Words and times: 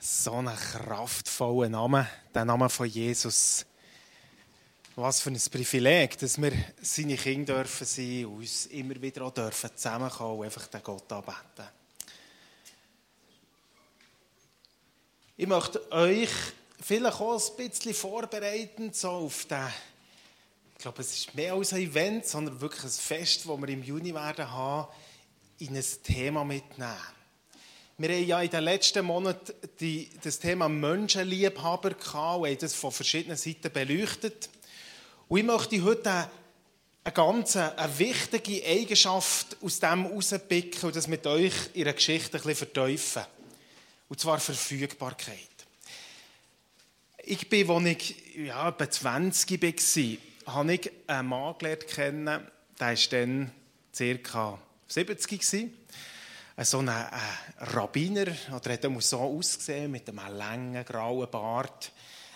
So 0.00 0.34
einen 0.34 0.54
kraftvollen 0.54 1.72
Namen, 1.72 2.06
der 2.32 2.44
Name 2.44 2.68
von 2.68 2.86
Jesus. 2.86 3.66
Was 4.94 5.20
für 5.20 5.30
ein 5.30 5.40
Privileg, 5.50 6.16
dass 6.18 6.40
wir 6.40 6.52
seine 6.80 7.16
Kinder 7.16 7.56
dürfen 7.56 7.84
sein 7.84 8.26
und 8.26 8.38
uns 8.38 8.66
immer 8.66 9.00
wieder 9.02 9.22
auch 9.22 9.34
dürfen 9.34 9.70
zusammenkommen 9.74 10.38
und 10.38 10.44
einfach 10.44 10.68
den 10.68 10.82
Gott 10.84 11.12
anbeten. 11.12 11.66
Ich 15.36 15.48
möchte 15.48 15.90
euch 15.90 16.30
vielleicht 16.80 17.20
auch 17.20 17.34
ein 17.34 17.56
bisschen 17.56 17.94
vorbereiten 17.94 18.92
so 18.92 19.10
auf 19.10 19.46
den, 19.46 19.66
ich 20.76 20.78
glaube, 20.78 21.02
es 21.02 21.12
ist 21.12 21.34
mehr 21.34 21.54
als 21.54 21.72
ein 21.72 21.80
Event, 21.80 22.24
sondern 22.24 22.60
wirklich 22.60 22.84
ein 22.84 22.90
Fest, 22.90 23.46
das 23.46 23.60
wir 23.60 23.68
im 23.68 23.82
Juni 23.82 24.14
werden 24.14 24.48
haben, 24.48 24.92
in 25.58 25.76
ein 25.76 25.84
Thema 26.04 26.44
mitnehmen. 26.44 27.17
Wir 28.00 28.10
haben 28.10 28.26
ja 28.28 28.40
in 28.42 28.50
den 28.50 28.62
letzten 28.62 29.04
Monaten 29.04 29.52
die, 29.80 30.08
das 30.22 30.38
Thema 30.38 30.68
Menschenliebhaber 30.68 31.90
gehabt 31.94 32.38
und 32.38 32.48
haben 32.48 32.58
das 32.60 32.72
von 32.72 32.92
verschiedenen 32.92 33.36
Seiten 33.36 33.72
beleuchtet. 33.72 34.48
Und 35.26 35.40
ich 35.40 35.44
möchte 35.44 35.82
heute 35.82 36.30
eine 37.02 37.12
ganz 37.12 37.56
eine 37.56 37.98
wichtige 37.98 38.64
Eigenschaft 38.64 39.56
aus 39.60 39.80
dem 39.80 40.04
herauspicken 40.04 40.84
und 40.84 40.94
das 40.94 41.08
mit 41.08 41.26
euch 41.26 41.52
in 41.74 41.82
einer 41.82 41.92
Geschichte 41.94 42.36
ein 42.36 42.44
bisschen 42.44 42.68
vertiefen. 42.72 43.24
Und 44.08 44.20
zwar 44.20 44.38
Verfügbarkeit. 44.38 45.48
Ich 47.24 47.48
bin, 47.48 47.68
als 47.68 47.84
ich 47.84 48.14
ja, 48.46 48.68
etwa 48.68 48.88
20 48.88 49.60
war, 49.60 50.54
habe 50.54 50.74
ich 50.74 50.92
einen 51.08 51.28
Mann 51.28 51.58
gelernt 51.58 51.88
kennen, 51.88 52.46
der 52.78 52.86
war 52.86 52.96
dann 53.10 53.50
ca. 54.22 54.58
70 54.86 55.40
gewesen 55.40 55.74
so 56.64 56.78
ein 56.78 56.90
Rabbiner, 57.58 58.26
oder 58.54 58.70
er 58.70 59.00
so 59.00 59.20
ausgesehen, 59.20 59.90
mit 59.90 60.08
einem 60.08 60.36
langen, 60.36 60.84
grauen 60.84 61.30
Bart. 61.30 61.92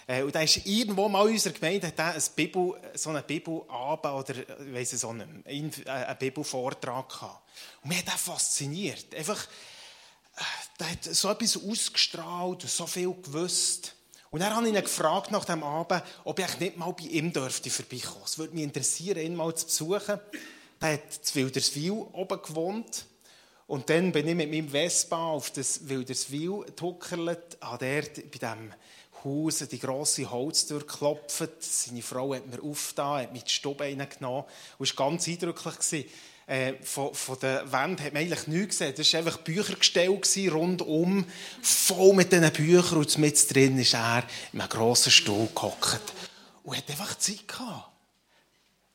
Äh, 0.07 0.23
und 0.23 0.35
da 0.35 0.43
ist 0.43 0.67
irgendwo 0.67 1.09
mal 1.09 1.27
in 1.29 1.35
unserer 1.35 1.55
Gemeinde 1.55 1.89
hat 1.89 2.01
ein 2.01 2.23
Bibel, 2.35 2.75
so 2.95 3.11
einen 3.11 3.25
Bibelabend 3.25 4.07
oder 4.07 4.35
weiss 4.73 4.91
so 4.91 5.09
einen, 5.09 5.45
einen 5.47 6.19
Bibelvortrag 6.19 7.09
gehabt. 7.09 7.49
Und 7.83 7.89
mich 7.89 7.99
hat 7.99 8.09
das 8.09 8.21
fasziniert. 8.21 9.15
Einfach, 9.15 9.45
äh, 10.37 10.41
der 10.81 10.91
hat 10.91 11.05
so 11.05 11.31
etwas 11.31 11.57
ausgestrahlt 11.57 12.63
so 12.63 12.87
viel 12.87 13.15
gewusst. 13.15 13.95
Und 14.31 14.41
dann 14.41 14.55
habe 14.57 14.67
ich 14.67 14.75
ihn 14.75 14.81
gefragt 14.81 15.31
nach 15.31 15.45
dem 15.45 15.63
Abend, 15.63 16.03
ob 16.25 16.39
ich 16.39 16.59
nicht 16.59 16.77
mal 16.77 16.93
bei 16.93 17.05
ihm 17.05 17.33
dürfte 17.33 17.71
vorbeikommen. 17.71 18.25
Es 18.25 18.39
würde 18.39 18.55
mich 18.55 18.65
interessieren, 18.65 19.19
ihn 19.19 19.37
mal 19.37 19.55
zu 19.55 19.67
besuchen. 19.67 20.19
Der 20.81 20.93
hat 20.95 21.13
zu 21.13 21.35
Wilderswil 21.35 21.91
oben 21.91 22.43
gewohnt. 22.43 23.05
Und 23.73 23.89
dann 23.89 24.13
bin 24.13 24.29
ich 24.29 24.35
mit 24.35 24.51
meinem 24.51 24.69
Vespa 24.69 25.29
auf 25.29 25.51
das 25.51 25.89
Wilderswil 25.89 26.65
getuckert, 26.67 27.57
habe 27.63 28.03
dort 28.03 28.17
bei 28.17 28.39
diesem 28.39 28.75
Haus 29.25 29.67
die 29.67 29.79
grosse 29.79 30.31
Holztür 30.31 30.81
geklopft. 30.81 31.53
Seine 31.61 32.03
Frau 32.03 32.35
hat 32.35 32.47
mir 32.49 32.63
aufgetan, 32.63 33.23
hat 33.23 33.33
mich 33.33 33.41
in 33.41 33.49
die 33.49 33.55
Stube 33.55 33.85
reingenommen. 33.85 34.45
Es 34.79 34.99
war 34.99 35.07
ganz 35.07 35.27
eindrücklich. 35.27 36.07
Äh, 36.47 36.75
von, 36.83 37.15
von 37.15 37.39
der 37.41 37.73
Wand 37.73 38.03
hat 38.03 38.13
man 38.13 38.21
eigentlich 38.21 38.47
nichts 38.47 38.79
gesehen. 38.79 38.95
Das 38.95 39.11
war 39.11 39.21
einfach 39.21 39.39
Büchergestell 39.39 40.51
rundum, 40.51 41.25
voll 41.63 42.13
mit 42.13 42.31
diesen 42.31 42.53
Büchern. 42.53 42.99
Und 42.99 43.17
mit 43.17 43.55
drin 43.55 43.79
ist 43.79 43.95
er 43.95 44.23
in 44.53 44.61
einem 44.61 44.69
grossen 44.69 45.11
Stuhl 45.11 45.49
gehockt. 45.55 46.13
Und 46.63 46.77
hat 46.77 46.91
einfach 46.91 47.17
Zeit 47.17 47.49
gehabt. 47.49 47.89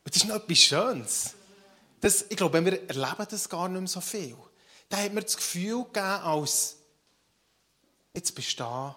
Und 0.04 0.14
das 0.14 0.22
ist 0.22 0.28
noch 0.28 0.36
etwas 0.36 0.58
Schönes. 0.58 1.34
Das, 2.00 2.26
ich 2.28 2.36
glaube, 2.36 2.64
wir 2.64 2.88
erleben 2.88 3.26
das 3.28 3.48
gar 3.48 3.68
nicht 3.68 3.80
mehr 3.80 3.88
so 3.88 4.00
viel 4.00 4.36
da 4.88 4.96
hat 4.96 5.12
mir 5.12 5.22
das 5.22 5.36
Gefühl 5.36 5.84
gegeben, 5.84 6.06
als 6.06 6.76
jetzt 8.14 8.34
bist 8.34 8.52
du 8.58 8.64
da, 8.64 8.96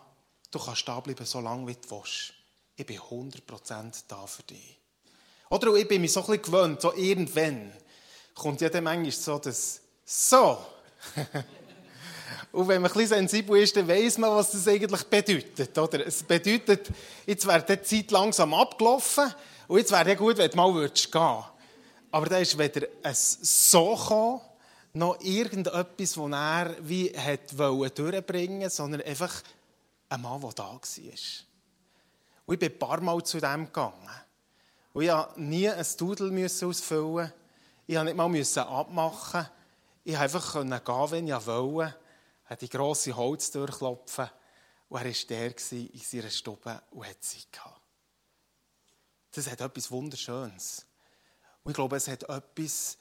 du 0.52 0.60
kannst 0.60 0.88
da 0.88 1.00
bleiben, 1.00 1.26
so 1.26 1.40
lange 1.40 1.68
wie 1.68 1.76
du 1.76 1.92
willst. 1.92 2.34
Ich 2.76 2.86
bin 2.86 3.00
100% 3.00 4.04
da 4.08 4.26
für 4.26 4.44
dich. 4.44 4.78
Oder 5.50 5.74
ich 5.76 5.88
bin 5.88 6.02
mich 6.02 6.14
so 6.14 6.26
ein 6.26 6.42
gewöhnt, 6.42 6.82
so 6.82 6.94
irgendwann 6.94 7.74
kommt 8.34 8.62
dann 8.62 8.84
manchmal 8.84 9.12
so 9.12 9.38
das 9.38 9.82
«So!» 10.06 10.58
Und 12.52 12.68
wenn 12.68 12.82
man 12.82 12.92
ein 12.92 12.98
bisschen 12.98 13.18
sensibel 13.18 13.62
ist, 13.62 13.76
dann 13.78 13.88
weiss 13.88 14.18
man, 14.18 14.32
was 14.32 14.52
das 14.52 14.68
eigentlich 14.68 15.04
bedeutet. 15.04 15.78
Oder? 15.78 16.06
Es 16.06 16.22
bedeutet, 16.22 16.90
jetzt 17.26 17.48
wäre 17.48 17.64
die 17.64 17.82
Zeit 17.82 18.12
langsam 18.12 18.54
abgelaufen 18.54 19.34
und 19.68 19.78
jetzt 19.78 19.92
wäre 19.92 20.10
ja 20.10 20.16
gut, 20.16 20.38
wenn 20.38 20.52
du 20.52 20.58
mal 20.58 20.68
gehen 20.68 20.82
würdest. 20.82 21.16
Aber 21.16 22.26
da 22.26 22.38
ist 22.40 22.58
weder 22.58 22.88
ein 23.04 23.16
«So» 23.16 23.96
gekommen, 23.96 24.42
noch 24.94 25.20
irgendetwas, 25.22 26.14
das 26.14 26.18
er 26.18 26.76
wie 26.82 27.10
hat 27.18 27.58
durchbringen 27.58 28.62
wollte, 28.62 28.70
sondern 28.76 29.02
einfach 29.02 29.42
ein 30.10 30.22
Mann, 30.22 30.42
der 30.42 30.52
da 30.52 30.64
war. 30.64 30.80
Und 32.46 32.54
ich 32.54 32.60
bin 32.60 32.72
ein 32.72 32.80
paar 32.80 33.02
Mal 33.02 33.24
zu 33.24 33.40
dem 33.40 33.66
gegangen. 33.66 34.10
Und 34.94 35.04
ich 35.04 35.12
musste 35.12 35.42
nie 35.42 35.70
ein 35.70 35.86
Dudel 35.98 36.46
ausfüllen. 36.46 37.32
Ich 37.88 37.96
musste 37.96 38.14
nicht 38.34 38.58
mal 38.58 38.80
abmachen. 38.80 39.48
Ich 40.04 40.16
konnte 40.16 40.24
einfach 40.24 40.54
gehen, 40.54 41.12
wenn 41.12 41.28
ich 41.28 41.46
wollte. 41.46 41.96
Ich 42.50 42.58
die 42.58 42.70
grosse 42.70 43.16
Holztür 43.16 43.68
klopfen. 43.68 44.30
Und 44.90 45.00
er 45.00 45.06
war 45.06 45.14
der 45.30 45.72
in 45.72 46.00
seiner 46.00 46.30
Stube 46.30 46.82
und 46.92 47.08
hat 47.08 47.24
Zeit 47.24 47.48
gehabt. 47.50 47.80
Das 49.32 49.50
hat 49.50 49.62
etwas 49.62 49.90
Wunderschönes. 49.90 50.86
Und 51.64 51.72
ich 51.72 51.76
glaube, 51.76 51.96
es 51.96 52.10
hat 52.10 52.24
etwas 52.24 52.98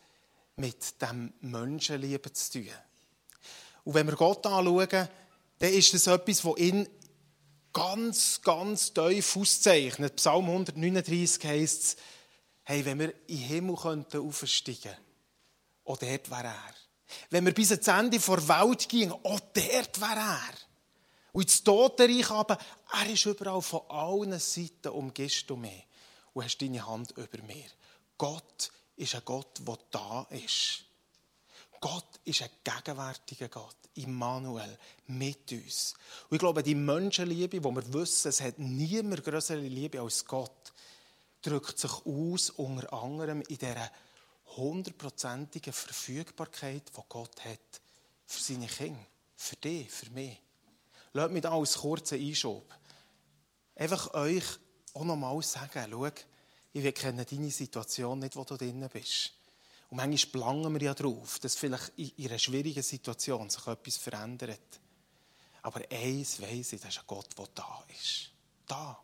mit 0.61 1.01
dem 1.01 1.33
Menschenliebe 1.41 2.33
zu 2.33 2.53
tun. 2.53 2.69
Und 3.85 3.95
wenn 3.95 4.07
wir 4.07 4.17
Gott 4.17 4.47
anschauen, 4.47 5.09
dann 5.59 5.73
ist 5.73 5.95
das 5.95 6.07
etwas, 6.07 6.43
das 6.43 6.57
ihn 6.59 6.89
ganz, 7.73 8.41
ganz 8.43 8.93
tief 8.93 9.37
auszeichnet. 9.37 10.17
Psalm 10.17 10.47
139 10.47 11.45
heisst 11.45 11.83
es, 11.83 11.97
hey, 12.65 12.85
wenn 12.85 12.99
wir 12.99 13.15
in 13.27 13.39
den 13.39 13.39
Himmel 13.39 13.77
könnten 13.77 14.27
aufsteigen, 14.27 14.97
auch 15.85 15.97
dort 15.97 16.31
wäre 16.31 16.45
er. 16.45 16.75
Wenn 17.31 17.45
wir 17.45 17.55
bis 17.55 17.73
ans 17.73 17.89
Ende 17.89 18.19
der 18.19 18.49
Welt 18.49 18.89
gingen, 18.89 19.13
auch 19.13 19.41
dort 19.41 20.01
wäre 20.01 20.21
er. 20.21 20.55
Und 21.33 21.43
ins 21.43 21.63
Totenreich 21.63 22.31
aber, 22.31 22.59
er 22.93 23.11
ist 23.11 23.27
überall 23.27 23.63
von 23.63 23.83
allen 23.89 24.39
Seiten 24.39 24.89
umgibst 24.89 25.49
du 25.49 25.57
mich 25.57 25.87
und 26.33 26.45
hast 26.45 26.59
deine 26.59 26.87
Hand 26.87 27.13
über 27.13 27.43
mir. 27.45 27.67
Gott 28.19 28.71
ist 29.01 29.15
ein 29.15 29.23
Gott, 29.25 29.61
der 29.67 29.79
da 29.91 30.27
ist. 30.31 30.85
Gott 31.81 32.21
ist 32.25 32.43
ein 32.43 32.51
gegenwärtiger 32.63 33.49
Gott. 33.49 33.77
Immanuel, 33.95 34.79
mit 35.09 35.51
uns. 35.53 35.95
Und 36.29 36.37
ich 36.37 36.39
glaube, 36.39 36.63
die 36.63 36.75
Menschenliebe, 36.75 37.63
wo 37.65 37.73
wir 37.73 37.93
wissen, 37.93 38.29
es 38.29 38.41
hat 38.41 38.59
niemand 38.59 39.25
größere 39.25 39.59
Liebe 39.59 40.01
als 40.01 40.25
Gott, 40.25 40.73
drückt 41.43 41.79
sich 41.79 41.91
aus 41.91 42.51
unter 42.51 42.93
anderem 42.93 43.43
in 43.43 43.59
dieser 43.59 43.91
hundertprozentigen 44.57 45.73
Verfügbarkeit, 45.73 46.83
die 46.97 47.01
Gott 47.09 47.45
hat 47.45 47.81
für 48.27 48.43
seine 48.43 48.67
Kinder, 48.67 49.07
für 49.37 49.57
dich, 49.57 49.91
für 49.91 50.11
mich. 50.11 50.41
Lasst 51.13 51.33
mich 51.33 51.43
da 51.43 51.53
als 51.53 51.79
kurzen 51.79 52.21
Einschub 52.21 52.73
einfach 53.81 54.13
euch 54.15 54.45
auch 54.93 55.05
nochmal 55.05 55.43
sagen, 55.43 55.87
schau, 55.91 56.09
ich 56.73 56.95
kenne 56.95 57.25
deine 57.25 57.51
Situation 57.51 58.19
nicht, 58.21 58.37
wo 58.37 58.45
du 58.45 58.57
drin 58.57 58.89
bist. 58.93 59.33
Und 59.91 59.97
manchmal 59.97 60.41
plangen 60.41 60.73
wir 60.75 60.83
ja 60.83 60.95
darauf, 60.95 61.39
dass 61.41 61.57
vielleicht 61.57 61.93
in 61.97 62.29
einer 62.29 62.39
schwierigen 62.39 62.83
Situation 62.83 63.51
sich 63.51 63.67
etwas 63.67 63.97
verändert. 63.97 64.81
Aber 65.63 65.81
eins 65.91 66.41
weiss 66.41 66.73
ich, 66.73 66.81
das 66.81 66.91
ist 66.91 67.01
ein 67.01 67.05
Gott, 67.07 67.37
der 67.37 67.49
da 67.55 67.85
ist. 68.01 68.31
Da. 68.67 69.01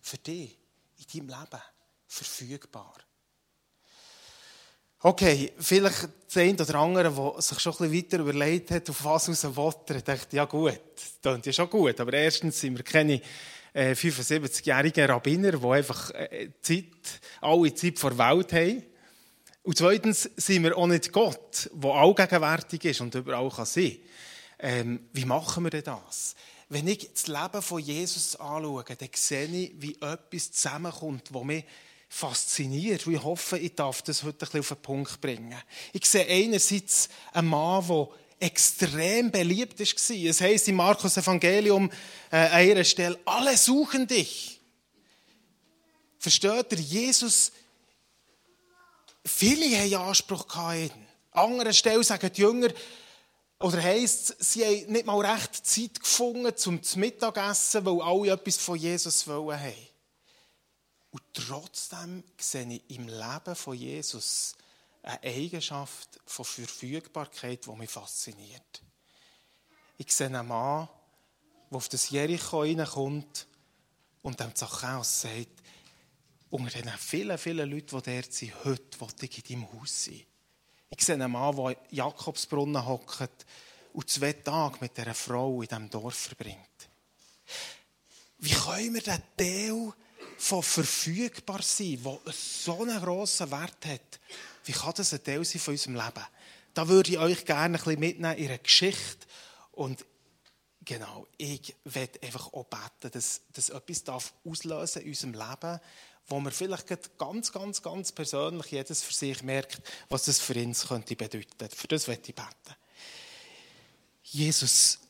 Für 0.00 0.18
dich. 0.18 0.56
In 0.98 1.26
deinem 1.26 1.40
Leben. 1.40 1.62
Verfügbar. 2.08 2.94
Okay, 5.04 5.52
vielleicht 5.58 6.08
der 6.34 6.44
eine 6.44 6.62
oder 6.62 6.74
andere, 6.76 7.12
der 7.12 7.42
sich 7.42 7.58
schon 7.58 7.72
ein 7.72 7.90
bisschen 7.90 8.04
weiter 8.04 8.18
überlegt 8.20 8.70
hat, 8.70 8.88
auf 8.88 9.04
was 9.04 9.28
raus 9.28 9.88
will, 9.88 10.00
denkt, 10.00 10.32
ja 10.32 10.44
gut, 10.44 10.80
das 10.94 11.20
klingt 11.20 11.46
ja 11.46 11.52
schon 11.52 11.68
gut, 11.68 11.98
aber 11.98 12.12
erstens 12.12 12.60
sind 12.60 12.76
wir 12.76 12.84
keine 12.84 13.20
75-jährigen 13.74 15.04
äh, 15.04 15.12
Rabbiner, 15.12 15.52
die 15.52 15.66
einfach 15.66 16.10
äh, 16.10 16.50
Zeit, 16.60 16.86
alle 17.40 17.74
Zeit 17.74 17.98
vor 17.98 18.16
Welt 18.18 18.52
haben. 18.52 18.82
Und 19.62 19.78
zweitens 19.78 20.28
sind 20.36 20.64
wir 20.64 20.76
auch 20.76 20.86
nicht 20.86 21.12
Gott, 21.12 21.70
der 21.72 21.90
allgegenwärtig 21.90 22.84
ist 22.84 23.00
und 23.00 23.14
überall 23.14 23.48
kann 23.48 23.66
sein 23.66 23.96
ähm, 24.58 25.08
Wie 25.12 25.24
machen 25.24 25.64
wir 25.64 25.70
denn 25.70 25.84
das? 25.84 26.34
Wenn 26.68 26.88
ich 26.88 27.10
das 27.12 27.26
Leben 27.26 27.62
von 27.62 27.80
Jesus 27.80 28.36
anschaue, 28.36 28.84
dann 28.84 29.08
sehe 29.14 29.46
ich, 29.46 29.72
wie 29.76 29.94
etwas 30.00 30.52
zusammenkommt, 30.52 31.28
das 31.30 31.44
mich 31.44 31.64
fasziniert. 32.08 33.06
Und 33.06 33.14
ich 33.14 33.22
hoffe, 33.22 33.58
ich 33.58 33.74
darf 33.74 34.02
das 34.02 34.22
heute 34.22 34.36
ein 34.36 34.38
bisschen 34.38 34.60
auf 34.60 34.68
den 34.68 34.82
Punkt 34.82 35.20
bringen. 35.20 35.54
Ich 35.92 36.06
sehe 36.06 36.26
einerseits 36.26 37.08
einen 37.32 37.48
Mann, 37.48 37.86
der 37.86 38.08
extrem 38.42 39.30
beliebt 39.30 39.78
war. 39.78 40.30
Es 40.30 40.40
heißt 40.40 40.68
im 40.68 40.76
Markus 40.76 41.16
Evangelium 41.16 41.90
äh, 42.30 42.36
an 42.36 42.52
einer 42.52 42.84
Stelle, 42.84 43.18
alle 43.24 43.56
suchen 43.56 44.06
dich. 44.06 44.60
Versteht 46.18 46.72
ihr? 46.72 46.78
Jesus, 46.78 47.52
viele 49.24 49.64
haben 49.78 50.08
Anspruch 50.08 50.46
gehabt. 50.48 50.92
An 51.30 51.52
anderer 51.52 51.72
Stelle 51.72 52.04
sagen 52.04 52.30
die 52.34 52.40
Jünger, 52.40 52.68
Oder 53.60 53.80
heisst 53.80 54.34
sie 54.40 54.64
haben 54.64 54.92
nicht 54.92 55.06
mal 55.06 55.24
recht 55.24 55.64
Zeit 55.64 56.00
gefunden 56.00 56.56
zum 56.56 56.80
Mittagessen, 56.96 57.86
weil 57.86 58.02
alle 58.02 58.32
etwas 58.32 58.56
von 58.56 58.76
Jesus 58.76 59.26
wollen 59.28 59.58
haben. 59.58 59.88
Und 61.12 61.22
trotzdem 61.32 62.24
sehe 62.38 62.80
ich 62.88 62.96
im 62.96 63.06
Leben 63.06 63.54
von 63.54 63.74
Jesus 63.76 64.56
eine 65.02 65.20
Eigenschaft 65.22 66.20
von 66.24 66.44
Verfügbarkeit, 66.44 67.66
die 67.66 67.70
mich 67.70 67.90
fasziniert. 67.90 68.82
Ich 69.98 70.12
sehe 70.14 70.26
einen 70.26 70.46
Mann, 70.46 70.88
der 71.70 71.76
auf 71.76 71.88
das 71.88 72.10
Jericho 72.10 72.60
reinkommt 72.60 73.46
und 74.22 74.38
dem 74.38 74.54
Zachäus 74.54 75.22
sagt, 75.22 75.62
unter 76.50 76.70
den 76.70 76.88
vielen, 76.98 77.38
vielen 77.38 77.70
Leuten, 77.70 78.02
die 78.02 78.10
dort 78.14 78.32
sind, 78.32 78.64
heute 78.64 79.00
will 79.00 79.08
ich 79.20 79.50
in 79.50 79.60
deinem 79.60 79.72
Haus 79.72 80.04
sein. 80.04 80.22
Ich 80.90 81.04
sehe 81.04 81.14
einen 81.14 81.32
Mann, 81.32 81.56
der 81.56 81.70
in 81.70 81.76
Jakobsbrunnen 81.90 82.86
hockt 82.86 83.46
und 83.92 84.10
zwei 84.10 84.34
Tage 84.34 84.78
mit 84.80 84.96
dieser 84.96 85.14
Frau 85.14 85.62
in 85.62 85.68
diesem 85.68 85.90
Dorf 85.90 86.14
verbringt. 86.14 86.58
Wie 88.38 88.52
können 88.52 88.94
wir 88.94 89.00
diesen 89.00 89.22
Teil 89.36 89.92
von 90.36 90.62
verfügbar 90.62 91.62
sein, 91.62 92.02
der 92.02 92.32
so 92.32 92.82
einen 92.82 93.00
grossen 93.00 93.50
Wert 93.50 93.86
hat, 93.86 94.20
wie 94.64 94.72
kann 94.72 94.94
das 94.96 95.12
ein 95.12 95.22
Teil 95.24 95.44
sein 95.44 95.60
von 95.60 95.74
unserem 95.74 95.94
Leben? 95.94 96.26
Da 96.74 96.88
würde 96.88 97.10
ich 97.10 97.18
euch 97.18 97.44
gerne 97.44 97.78
ein 97.78 97.84
bisschen 97.84 98.00
mitnehmen 98.00 98.36
in 98.36 98.48
eine 98.48 98.58
Geschichte. 98.58 99.26
Und 99.72 100.04
genau, 100.84 101.26
ich 101.36 101.74
werde 101.84 102.22
einfach 102.22 102.52
auch 102.52 102.64
beten, 102.64 103.12
dass, 103.12 103.42
dass 103.52 103.68
etwas 103.68 104.04
darf 104.04 104.34
auslösen 104.44 105.02
in 105.02 105.08
unserem 105.08 105.32
Leben, 105.34 105.80
wo 106.28 106.40
man 106.40 106.52
vielleicht 106.52 107.18
ganz, 107.18 107.52
ganz, 107.52 107.82
ganz 107.82 108.12
persönlich 108.12 108.70
jedes 108.70 109.02
für 109.02 109.12
sich 109.12 109.42
merkt, 109.42 109.82
was 110.08 110.24
das 110.24 110.38
für 110.38 110.54
uns 110.54 110.88
könnte 110.88 111.16
bedeuten. 111.16 111.68
Für 111.74 111.88
das 111.88 112.08
werde 112.08 112.22
ich 112.26 112.34
beten. 112.34 112.76
Jesus, 114.22 115.00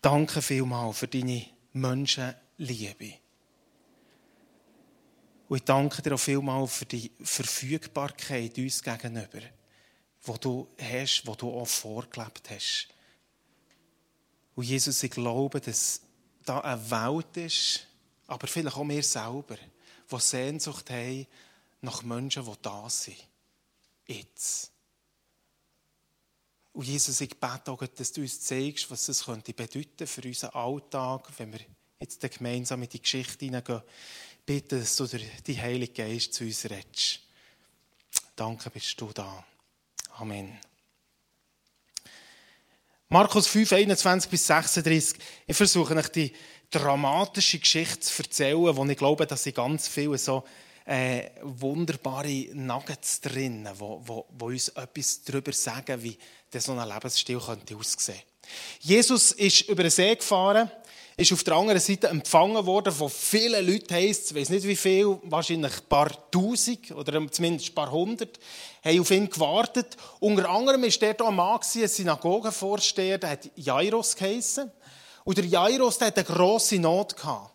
danke 0.00 0.42
vielmals 0.42 0.98
für 0.98 1.08
deine 1.08 1.46
Menschenliebe. 1.72 3.21
Und 5.52 5.58
ich 5.58 5.64
danke 5.64 6.00
dir 6.00 6.14
auch 6.14 6.18
vielmals 6.18 6.78
für 6.78 6.86
die 6.86 7.10
Verfügbarkeit 7.20 8.56
uns 8.56 8.82
gegenüber, 8.82 9.40
die 9.40 10.40
du 10.40 10.66
hast, 10.80 11.24
die 11.24 11.36
du 11.36 11.50
auch 11.50 11.68
vorgelebt 11.68 12.48
hast. 12.48 12.88
Und 14.54 14.64
Jesus, 14.64 15.02
ich 15.02 15.10
glaube, 15.10 15.60
dass 15.60 16.00
da 16.46 16.60
eine 16.60 16.90
Welt 16.90 17.36
ist, 17.36 17.86
aber 18.28 18.46
vielleicht 18.46 18.78
auch 18.78 18.88
wir 18.88 19.02
selber, 19.02 19.58
die 20.10 20.20
Sehnsucht 20.20 20.88
haben 20.88 21.26
nach 21.82 22.02
Menschen, 22.02 22.46
die 22.46 22.52
da 22.62 22.88
sind. 22.88 23.18
Jetzt. 24.06 24.72
Und 26.72 26.86
Jesus, 26.86 27.20
ich 27.20 27.38
bete 27.38 27.72
auch, 27.72 27.86
dass 27.86 28.12
du 28.12 28.22
uns 28.22 28.40
zeigst, 28.40 28.90
was 28.90 29.04
das 29.04 29.26
könnte 29.26 29.52
für 30.06 30.22
unseren 30.22 30.54
Alltag, 30.54 31.28
wenn 31.36 31.52
wir 31.52 31.60
jetzt 32.00 32.22
gemeinsam 32.22 32.82
in 32.82 32.88
die 32.88 33.02
Geschichte 33.02 33.44
hineingehen. 33.44 33.82
Bitte, 34.44 34.80
dass 34.80 34.96
du 34.96 35.06
die 35.06 35.60
Heilige 35.60 35.92
Geist 35.92 36.34
zu 36.34 36.44
uns 36.44 36.64
redest. 36.64 37.20
Danke, 38.34 38.70
bist 38.70 39.00
du 39.00 39.12
da. 39.12 39.44
Amen. 40.16 40.58
Markus 43.08 43.46
5, 43.46 43.72
21 43.72 44.30
bis 44.30 44.46
36. 44.46 45.18
Ich 45.46 45.56
versuche 45.56 45.94
euch 45.94 46.08
die 46.08 46.32
dramatische 46.70 47.58
Geschichte 47.58 48.00
zu 48.00 48.22
erzählen, 48.22 48.76
wo 48.76 48.84
ich 48.84 48.96
glaube, 48.96 49.26
dass 49.26 49.46
ich 49.46 49.54
ganz 49.54 49.86
viele 49.86 50.18
so 50.18 50.42
äh, 50.86 51.30
wunderbare 51.42 52.48
Nuggets 52.54 53.20
drin, 53.20 53.68
wo, 53.76 54.00
wo, 54.04 54.26
wo 54.30 54.46
uns 54.46 54.70
etwas 54.70 55.22
darüber 55.22 55.52
sagen, 55.52 56.02
wie 56.02 56.18
so 56.58 56.72
ein 56.72 56.88
Lebensstil 56.88 57.38
könnte 57.38 57.76
aussehen. 57.76 58.20
Jesus 58.80 59.32
ist 59.32 59.68
über 59.68 59.82
den 59.82 59.90
See 59.90 60.16
gefahren, 60.16 60.70
ist 61.16 61.32
auf 61.32 61.44
der 61.44 61.54
anderen 61.54 61.80
Seite 61.80 62.08
empfangen 62.08 62.64
worden 62.64 62.92
von 62.92 63.10
vielen 63.10 63.66
Leuten, 63.66 63.94
heisst, 63.94 64.30
ich 64.30 64.36
weiß 64.36 64.48
nicht 64.48 64.66
wie 64.66 64.76
viel, 64.76 65.18
wahrscheinlich 65.24 65.72
ein 65.72 65.88
paar 65.88 66.30
Tausend 66.30 66.90
oder 66.92 67.30
zumindest 67.30 67.70
ein 67.70 67.74
paar 67.74 67.90
Hundert, 67.90 68.38
haben 68.84 69.00
auf 69.00 69.10
ihn 69.10 69.28
gewartet. 69.28 69.96
Unter 70.20 70.48
anderem 70.48 70.82
war 70.82 70.88
dort 70.88 71.22
auch 71.22 71.28
ein 71.28 71.36
Mann, 71.36 71.60
ein 71.60 71.88
Synagogenvorsteher, 71.88 73.18
der 73.18 73.30
hat 73.30 73.50
Jairus 73.56 74.16
geheissen. 74.16 74.70
Und 75.24 75.38
der 75.38 75.44
Jairus 75.44 75.98
der 75.98 76.08
hat 76.08 76.18
eine 76.18 76.24
grosse 76.24 76.78
Not 76.78 77.16
gehabt. 77.16 77.52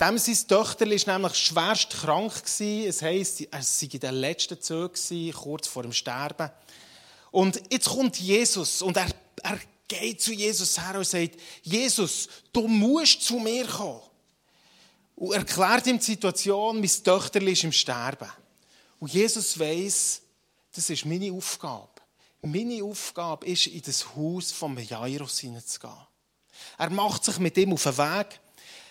Dem 0.00 0.18
sein 0.18 0.48
Töchter 0.48 0.86
war 0.90 1.18
nämlich 1.18 1.34
schwerst 1.36 1.90
krank. 1.90 2.32
Es 2.44 3.02
heisst, 3.02 3.42
er 3.42 3.62
sei 3.62 3.88
in 3.92 4.00
den 4.00 4.14
letzten 4.14 4.60
Zügen, 4.60 5.32
kurz 5.32 5.68
vor 5.68 5.84
dem 5.84 5.92
Sterben. 5.92 6.50
Und 7.30 7.60
jetzt 7.70 7.88
kommt 7.88 8.18
Jesus 8.18 8.82
und 8.82 8.96
er, 8.96 9.06
er 9.42 9.58
geht 9.88 10.20
zu 10.20 10.32
Jesus 10.32 10.80
her 10.80 10.96
und 10.96 11.06
sagt, 11.06 11.38
Jesus, 11.62 12.28
du 12.52 12.66
musst 12.66 13.22
zu 13.22 13.38
mir 13.38 13.66
kommen. 13.66 14.00
Und 15.16 15.32
erklärt 15.32 15.86
ihm 15.86 15.98
die 15.98 16.04
Situation, 16.04 16.80
mein 16.80 16.90
Töchter 17.04 17.40
ist 17.42 17.64
im 17.64 17.72
Sterben. 17.72 18.30
Und 18.98 19.12
Jesus 19.12 19.58
weiß, 19.58 20.22
das 20.74 20.90
ist 20.90 21.04
meine 21.04 21.32
Aufgabe. 21.32 21.88
Meine 22.42 22.82
Aufgabe 22.82 23.46
ist, 23.46 23.68
in 23.68 23.82
das 23.82 24.14
Haus 24.14 24.52
von 24.52 24.76
Jairus 24.76 25.38
hineinzugehen. 25.38 25.94
Er 26.78 26.90
macht 26.90 27.24
sich 27.24 27.38
mit 27.38 27.56
ihm 27.56 27.72
auf 27.72 27.82
den 27.84 27.96
Weg. 27.96 28.40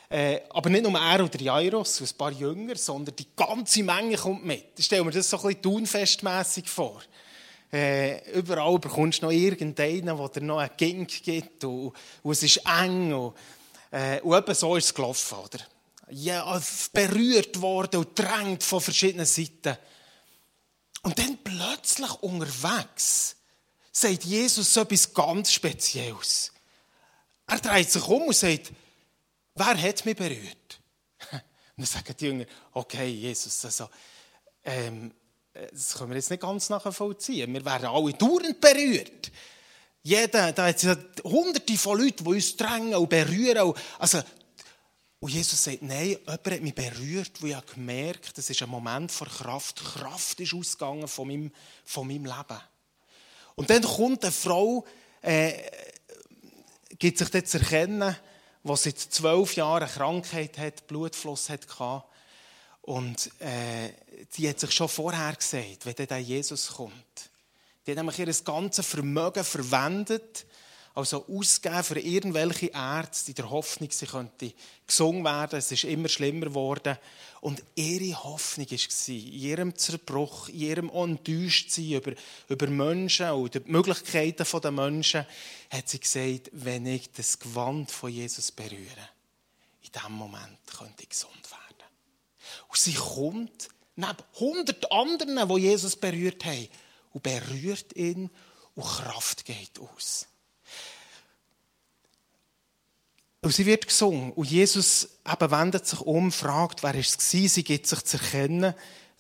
Äh, 0.10 0.42
aber 0.52 0.70
nicht 0.70 0.84
nur 0.84 1.00
er 1.00 1.24
oder 1.24 1.42
Jairus, 1.42 2.02
ein 2.02 2.18
paar 2.18 2.32
Jünger, 2.32 2.76
sondern 2.76 3.16
die 3.16 3.28
ganze 3.36 3.84
Menge 3.84 4.16
kommt 4.16 4.46
mit. 4.46 4.66
Ich 4.78 4.86
stelle 4.86 5.04
mir 5.04 5.12
das 5.12 5.30
so 5.30 5.38
ein 5.38 5.44
bisschen 5.44 5.62
tunfestmässig 5.64 6.70
vor. 6.70 7.02
Äh, 7.74 8.32
überall 8.34 8.78
bekommst 8.78 9.24
du 9.24 9.26
noch 9.26 9.32
irgendeinen, 9.32 10.16
der 10.16 10.30
dir 10.30 10.42
noch 10.42 10.60
einen 10.60 10.78
Gink 10.78 11.24
gibt 11.24 11.64
und, 11.64 11.94
und 12.22 12.32
es 12.32 12.44
ist 12.44 12.62
eng. 12.68 13.12
Und, 13.14 13.34
äh, 13.90 14.22
und 14.22 14.38
eben 14.38 14.54
so 14.54 14.76
ist 14.76 14.86
es 14.86 14.94
gelaufen. 14.94 15.40
Oder? 15.40 15.60
Ja, 16.12 16.62
berührt 16.94 17.60
worden 17.60 18.02
und 18.02 18.20
drängt 18.20 18.62
von 18.62 18.80
verschiedenen 18.80 19.26
Seiten. 19.26 19.76
Und 21.02 21.18
dann 21.18 21.40
plötzlich 21.44 22.12
unterwegs 22.22 23.38
sagt 23.92 24.24
Jesus 24.24 24.72
so 24.72 24.82
etwas 24.82 25.12
ganz 25.12 25.52
Spezielles. 25.52 26.52
Er 27.48 27.60
dreht 27.60 27.92
sich 27.92 28.08
um 28.08 28.22
und 28.24 28.36
sagt, 28.36 28.72
wer 29.56 29.82
hat 29.82 30.06
mich 30.06 30.16
berührt? 30.16 30.80
Und 31.32 31.42
dann 31.78 31.86
sagen 31.86 32.16
die 32.20 32.26
Jünger, 32.26 32.46
okay, 32.72 33.08
Jesus, 33.08 33.66
also, 33.66 33.90
ähm, 34.64 35.12
das 35.54 35.96
können 35.96 36.10
wir 36.10 36.18
jetzt 36.18 36.32
nicht 36.32 36.42
ganz 36.42 36.70
nachvollziehen. 36.70 37.54
Wir 37.54 37.66
werden 37.66 37.86
alle 37.86 38.14
dauernd 38.14 38.60
berührt. 38.60 39.32
Jeder, 40.02 40.52
da 40.52 40.68
hat 40.68 40.84
es 40.84 40.98
hunderte 41.24 41.78
von 41.78 42.00
Leuten, 42.00 42.24
die 42.24 42.30
uns 42.30 42.58
drängen 42.58 42.96
und 42.96 43.10
berühren. 43.10 43.74
Also, 44.00 44.22
und 45.20 45.32
Jesus 45.32 45.64
sagt, 45.64 45.82
nein, 45.82 46.10
jemand 46.10 46.46
hat 46.46 46.62
mich 46.62 46.76
berührt, 46.76 47.42
wo 47.42 47.48
ich 47.48 47.56
habe 47.56 47.66
gemerkt 47.74 48.38
das 48.38 48.50
ist 48.50 48.62
ein 48.62 48.70
Moment 48.70 49.12
von 49.12 49.30
Kraft. 49.30 49.82
Kraft 49.82 50.40
ist 50.42 50.54
ausgegangen 50.54 51.08
von 51.08 51.28
meinem, 51.28 51.52
von 51.86 52.08
meinem 52.08 52.26
Leben. 52.26 52.60
Und 53.56 53.70
dann 53.70 53.84
kommt 53.84 54.24
eine 54.24 54.34
Frau, 54.34 54.84
äh, 55.22 55.54
gibt 57.00 57.20
sich 57.20 57.30
dort 57.30 57.48
zu 57.48 57.60
erkennen, 57.60 58.18
die 58.64 58.76
seit 58.76 59.00
zwölf 59.00 59.56
Jahren 59.56 59.88
Krankheit 59.88 60.58
hat, 60.58 60.88
Blutfluss 60.88 61.50
hatte. 61.50 62.04
Und 62.82 63.30
äh, 63.40 63.94
die 64.38 64.50
hat 64.50 64.60
sich 64.60 64.72
schon 64.72 64.90
vorher 64.90 65.34
gesagt, 65.36 65.86
wenn 65.86 66.08
dann 66.08 66.24
Jesus 66.24 66.68
kommt. 66.68 67.30
Die 67.86 67.92
hat 67.92 67.98
nämlich 67.98 68.20
ihr 68.20 68.34
ganzes 68.44 68.86
Vermögen 68.86 69.44
verwendet, 69.44 70.46
also 70.96 71.26
ausgegeben 71.28 71.84
für 71.84 72.00
irgendwelche 72.00 72.68
Ärzte 72.68 73.32
in 73.32 73.36
der 73.36 73.50
Hoffnung, 73.50 73.90
sie 73.92 74.06
könnte 74.06 74.54
gesungen 74.86 75.24
werden. 75.24 75.58
Es 75.58 75.72
ist 75.72 75.86
immer 75.86 76.08
schlimmer 76.08 76.46
geworden. 76.46 76.98
Und 77.42 77.64
ihre 77.74 78.24
Hoffnung 78.24 78.68
war, 78.70 79.08
in 79.08 79.34
ihrem 79.34 79.76
Zerbruch, 79.76 80.50
in 80.50 80.60
ihrem 80.60 80.90
Enttäuschtsein 80.92 81.94
über, 81.94 82.14
über 82.48 82.68
Menschen 82.68 83.32
und 83.32 83.56
die 83.56 83.62
Möglichkeiten 83.66 84.62
der 84.62 84.72
Menschen, 84.72 85.26
hat 85.72 85.90
sie 85.90 86.00
gesagt, 86.00 86.52
wenn 86.54 86.86
ich 86.86 87.12
das 87.12 87.40
Gewand 87.40 87.90
von 87.90 88.12
Jesus 88.12 88.52
berühre, 88.52 89.10
in 89.82 89.92
diesem 89.92 90.14
Moment 90.14 90.60
könnte 90.78 91.02
ich 91.02 91.10
gesund 91.10 91.50
werden. 91.50 91.90
Und 92.68 92.78
sie 92.78 92.94
kommt 92.94 93.70
neben 93.96 94.18
hundert 94.40 94.92
anderen, 94.92 95.48
die 95.48 95.62
Jesus 95.62 95.96
berührt 95.96 96.46
haben, 96.46 96.68
und 97.14 97.24
berührt 97.24 97.96
ihn 97.96 98.30
und 98.76 98.84
Kraft 98.84 99.46
geht 99.46 99.80
aus. 99.80 100.28
Und 103.42 103.54
sie 103.54 103.66
wird 103.66 103.88
gesungen. 103.88 104.32
Und 104.32 104.50
Jesus 104.50 105.20
eben 105.30 105.52
wendet 105.52 105.86
sich 105.86 106.00
um, 106.00 106.32
fragt, 106.32 106.82
wer 106.82 106.96
es 106.96 107.18
war. 107.18 107.50
Sie 107.50 107.64
gibt 107.64 107.88
sich 107.88 108.02
zu 108.04 108.18
erkennen, 108.18 108.74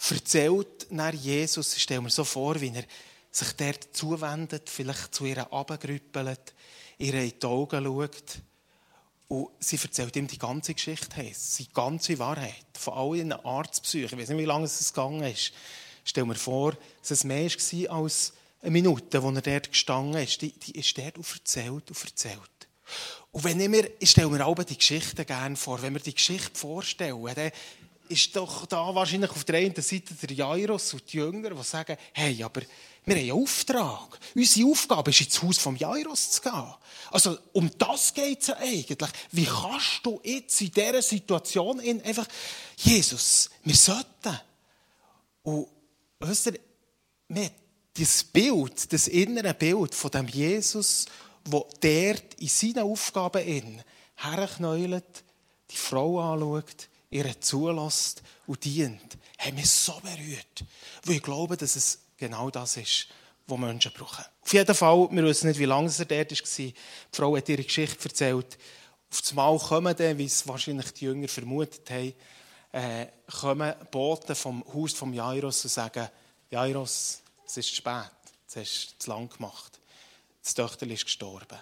erzählt 0.09 0.87
nach 0.89 1.13
Jesus. 1.13 1.75
Ich 1.75 1.83
stelle 1.83 2.01
mir 2.01 2.09
so 2.09 2.23
vor, 2.23 2.59
wie 2.61 2.73
er 2.73 2.85
sich 3.31 3.53
dort 3.53 3.95
zuwendet, 3.95 4.69
vielleicht 4.69 5.13
zu 5.13 5.25
ihr 5.25 5.41
runtergrüppelt, 5.41 6.53
ihr 6.99 7.13
in 7.15 7.33
die 7.37 7.45
Augen 7.45 7.83
schaut. 7.83 8.41
Und 9.27 9.49
sie 9.59 9.79
erzählt 9.81 10.15
ihm 10.15 10.27
die 10.27 10.37
ganze 10.37 10.73
Geschichte, 10.73 11.09
die 11.59 11.73
ganze 11.73 12.19
Wahrheit, 12.19 12.65
von 12.73 12.93
all 12.93 13.15
ihren 13.15 13.33
Arztpsychen. 13.33 14.19
Ich 14.19 14.23
weiß 14.23 14.29
nicht, 14.29 14.41
wie 14.41 14.45
lange 14.45 14.65
es 14.65 14.93
gegangen 14.93 15.23
ist. 15.23 15.53
Stell 16.05 16.25
mir 16.25 16.35
vor, 16.35 16.73
dass 17.01 17.11
es 17.11 17.23
mehr 17.23 17.49
war 17.49 18.03
als 18.03 18.33
eine 18.61 18.71
Minute, 18.71 19.23
wo 19.23 19.31
er 19.31 19.41
dort 19.41 19.71
gestanden 19.71 20.21
ist, 20.21 20.41
die, 20.41 20.51
die 20.51 20.77
ist 20.77 20.97
dort 20.97 21.17
und 21.17 21.31
erzählt 21.31 21.89
und 21.89 22.03
erzählt. 22.03 22.39
Und 23.31 23.43
wenn 23.43 23.59
ich 23.59 23.69
mir, 23.69 23.89
ich 23.99 24.11
stelle 24.11 24.29
mir 24.29 24.45
auch 24.45 24.61
die 24.63 24.77
Geschichten 24.77 25.25
gerne 25.25 25.55
vor, 25.55 25.81
wenn 25.81 25.93
wir 25.93 26.01
die 26.01 26.13
Geschichte 26.13 26.51
vorstellen, 26.53 27.23
dann 27.35 27.51
ist 28.09 28.35
doch 28.35 28.65
da 28.65 28.93
wahrscheinlich 28.93 29.31
auf 29.31 29.43
der 29.43 29.59
einen 29.59 29.75
Seite 29.75 30.13
der 30.13 30.35
Jairus 30.35 30.93
und 30.93 31.11
die 31.11 31.17
Jünger, 31.17 31.49
die 31.49 31.63
sagen, 31.63 31.97
hey, 32.13 32.43
aber 32.43 32.61
wir 33.05 33.15
haben 33.15 33.21
einen 33.21 33.43
Auftrag. 33.43 34.19
Unsere 34.35 34.69
Aufgabe 34.69 35.11
ist, 35.11 35.21
ins 35.21 35.41
Haus 35.41 35.57
vom 35.57 35.75
Jairus 35.75 36.31
zu 36.31 36.41
gehen. 36.41 36.73
Also, 37.11 37.37
um 37.51 37.69
das 37.77 38.13
geht 38.13 38.41
es 38.41 38.47
ja 38.47 38.57
eigentlich. 38.57 39.09
Wie 39.31 39.45
kannst 39.45 39.99
du 40.03 40.19
jetzt 40.23 40.59
in 40.61 40.71
dieser 40.71 41.01
Situation 41.01 41.79
einfach, 41.79 42.27
Jesus, 42.77 43.49
wir 43.63 43.75
sollten. 43.75 44.39
Und, 45.43 45.67
weißt 46.19 46.47
du, 46.47 47.49
das 47.97 48.23
Bild, 48.23 48.91
das 48.91 49.07
innere 49.07 49.53
Bild 49.53 49.93
von 49.93 50.11
dem 50.11 50.27
Jesus, 50.27 51.05
der 51.45 51.65
dort 51.81 52.33
in 52.39 52.47
seinen 52.47 52.79
Aufgaben 52.79 53.83
herknäult, 54.15 55.23
die 55.69 55.75
Frau 55.75 56.19
anschaut, 56.19 56.89
ihr 57.11 57.39
zulässt 57.41 58.23
und 58.47 58.63
dient, 58.63 59.17
haben 59.37 59.55
mich 59.55 59.69
so 59.69 59.93
berührt. 60.01 60.65
Weil 61.03 61.17
ich 61.17 61.21
glaube, 61.23 61.57
dass 61.57 61.75
es 61.75 61.99
genau 62.27 62.49
das 62.49 62.77
ist, 62.77 63.07
was 63.47 63.59
Menschen 63.59 63.91
brauchen. 63.91 64.23
Auf 64.41 64.53
jeden 64.53 64.75
Fall, 64.75 65.09
wir 65.11 65.23
wissen 65.23 65.47
nicht, 65.47 65.59
wie 65.59 65.65
lange 65.65 65.91
er 65.97 66.05
dort 66.05 66.31
war. 66.31 66.57
Die 66.57 66.73
Frau 67.11 67.35
hat 67.35 67.49
ihre 67.49 67.63
Geschichte 67.63 68.07
erzählt. 68.07 68.57
Auf 69.11 69.21
das 69.21 69.33
Mal 69.33 69.57
kommen 69.57 69.95
dann, 69.95 70.17
wie 70.17 70.25
es 70.25 70.47
wahrscheinlich 70.47 70.91
die 70.93 71.05
Jünger 71.05 71.27
vermutet 71.27 71.89
haben, 71.89 72.13
äh, 72.71 73.07
kommen 73.39 73.73
Boten 73.91 74.35
vom 74.35 74.63
Haus 74.73 74.93
von 74.93 75.13
Jairus 75.13 75.63
und 75.65 75.69
sagen, 75.69 76.07
Jairus, 76.49 77.21
es 77.45 77.57
ist 77.57 77.75
spät, 77.75 78.11
es 78.47 78.55
hast 78.55 78.95
zu 78.99 79.09
lang 79.09 79.29
gemacht. 79.29 79.79
Das 80.41 80.53
Töchter 80.53 80.87
ist 80.87 81.05
gestorben. 81.05 81.59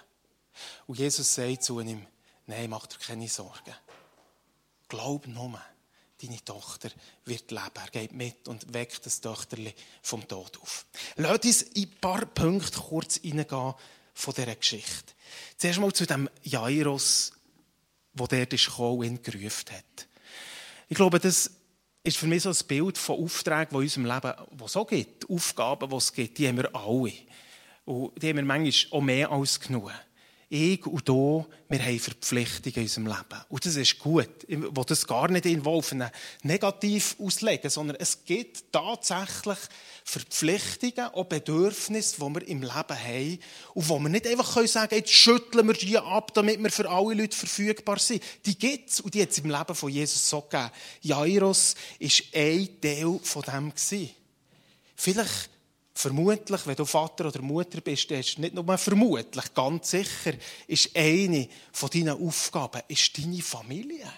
Und 0.86 0.98
Jesus 0.98 1.34
sagt 1.34 1.64
zu 1.64 1.80
ihm, 1.80 2.06
nein, 2.46 2.70
mach 2.70 2.86
dir 2.86 2.98
keine 2.98 3.28
Sorgen. 3.28 3.74
Glaub 4.88 5.26
nur, 5.26 5.60
deine 6.22 6.44
Tochter 6.44 6.90
wird 7.24 7.50
leben. 7.50 7.70
Er 7.74 7.90
geht 7.90 8.12
mit 8.12 8.48
und 8.48 8.72
weckt 8.72 9.04
das 9.04 9.20
Töchterli 9.20 9.74
vom 10.02 10.26
Tod 10.26 10.58
auf. 10.60 10.86
Lass 11.16 11.38
uns 11.40 11.62
in 11.62 11.84
ein 11.84 11.90
paar 12.00 12.26
Punkte 12.26 12.80
kurz 12.80 13.16
hineingehen 13.16 13.74
von 14.14 14.34
dieser 14.34 14.54
Geschichte. 14.54 15.14
Zuerst 15.56 15.80
mal 15.80 15.92
zu 15.92 16.06
dem 16.06 16.28
Jairus, 16.42 17.32
der 18.14 18.26
dort 18.28 18.52
ist 18.52 18.78
und 18.78 19.24
gerufen 19.24 19.70
hat. 19.70 20.08
Ich 20.88 20.96
glaube, 20.96 21.18
das 21.18 21.50
ist 22.04 22.16
für 22.16 22.26
mich 22.26 22.42
so 22.42 22.50
ein 22.50 22.66
Bild 22.66 22.98
von 22.98 23.24
Aufträgen, 23.24 23.68
die 23.70 23.76
in 23.76 23.82
unserem 23.82 24.06
Leben 24.06 24.34
die 24.50 24.68
so 24.68 24.84
gibt. 24.84 25.30
Aufgaben, 25.30 25.88
die 25.88 25.96
es 25.96 26.12
gibt, 26.12 26.38
die 26.38 26.48
haben 26.48 26.56
wir 26.58 26.74
alle. 26.74 27.12
Und 27.84 28.22
die 28.22 28.28
haben 28.28 28.36
wir 28.36 28.44
manchmal 28.44 28.98
auch 28.98 29.02
mehr 29.02 29.30
als 29.30 29.60
genug 29.60 29.90
ich 30.52 30.84
und 30.86 31.08
du, 31.08 31.46
wir 31.70 31.82
haben 31.82 31.98
Verpflichtungen 31.98 32.76
in 32.76 32.82
unserem 32.82 33.06
Leben. 33.06 33.40
Und 33.48 33.64
das 33.64 33.76
ist 33.76 33.98
gut. 33.98 34.28
Ich 34.46 34.60
will 34.60 34.84
das 34.86 35.06
gar 35.06 35.28
nicht 35.28 35.46
involven, 35.46 36.04
negativ 36.42 37.16
auslegen, 37.18 37.70
sondern 37.70 37.96
es 37.98 38.22
gibt 38.26 38.70
tatsächlich 38.70 39.56
Verpflichtungen, 40.04 41.14
auch 41.14 41.24
Bedürfnisse, 41.24 42.16
die 42.16 42.34
wir 42.34 42.48
im 42.48 42.60
Leben 42.60 42.68
haben 42.68 43.38
und 43.72 43.88
wo 43.88 43.98
wir 43.98 44.10
nicht 44.10 44.26
einfach 44.26 44.66
sagen 44.66 44.90
können, 44.90 45.00
jetzt 45.00 45.12
schütteln 45.12 45.66
wir 45.66 45.74
die 45.74 45.96
ab, 45.96 46.34
damit 46.34 46.62
wir 46.62 46.70
für 46.70 46.90
alle 46.90 47.14
Leute 47.14 47.34
verfügbar 47.34 47.98
sind. 47.98 48.22
Die 48.44 48.58
gibt 48.58 48.90
es 48.90 49.00
und 49.00 49.14
die 49.14 49.22
hat 49.22 49.30
es 49.30 49.38
im 49.38 49.50
Leben 49.50 49.74
von 49.74 49.90
Jesus 49.90 50.28
so 50.28 50.42
gegeben. 50.42 50.70
Jairus 51.00 51.74
war 51.98 52.40
ein 52.42 52.68
Teil 52.82 53.20
von 53.22 53.42
dem. 53.42 53.72
Vielleicht 54.96 55.51
Vermutlich, 55.94 56.66
wenn 56.66 56.76
du 56.76 56.84
Vater 56.84 57.26
oder 57.26 57.42
Mutter 57.42 57.80
bist, 57.80 58.10
ist 58.10 58.38
nicht 58.38 58.54
nur 58.54 58.78
vermutlich, 58.78 59.54
ganz 59.54 59.90
sicher, 59.90 60.32
ist 60.66 60.96
eine 60.96 61.48
von 61.70 61.90
deinen 61.90 62.26
Aufgaben 62.26 62.82
ist 62.88 63.18
deine 63.18 63.42
Familie. 63.42 64.10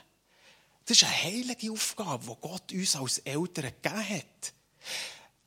Das 0.86 0.98
ist 0.98 1.04
eine 1.04 1.22
heilige 1.22 1.72
Aufgabe, 1.72 2.24
die 2.26 2.40
Gott 2.40 2.72
uns 2.72 2.96
als 2.96 3.18
Eltern 3.18 3.72
gegeben 3.82 4.08
hat. 4.08 4.52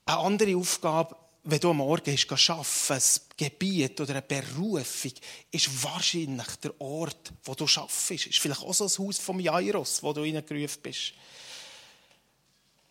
Eine 0.04 0.18
andere 0.18 0.56
Aufgabe, 0.56 1.16
wenn 1.44 1.60
du 1.60 1.70
am 1.70 1.78
Morgen 1.78 2.04
gehst, 2.04 2.30
ein 2.30 3.02
Gebiet 3.36 4.00
oder 4.00 4.12
eine 4.12 4.22
Berufung, 4.22 5.12
ist 5.50 5.84
wahrscheinlich 5.84 6.56
der 6.62 6.78
Ort, 6.80 7.32
wo 7.44 7.54
du 7.54 7.64
arbeitest. 7.64 8.10
Ist 8.10 8.38
vielleicht 8.38 8.62
auch 8.62 8.74
so 8.74 8.84
das 8.84 8.98
Haus 8.98 9.18
vom 9.18 9.40
Jairus, 9.40 10.02
wo 10.02 10.12
du 10.12 10.24
hineingerufen 10.24 10.82
bist. 10.82 11.14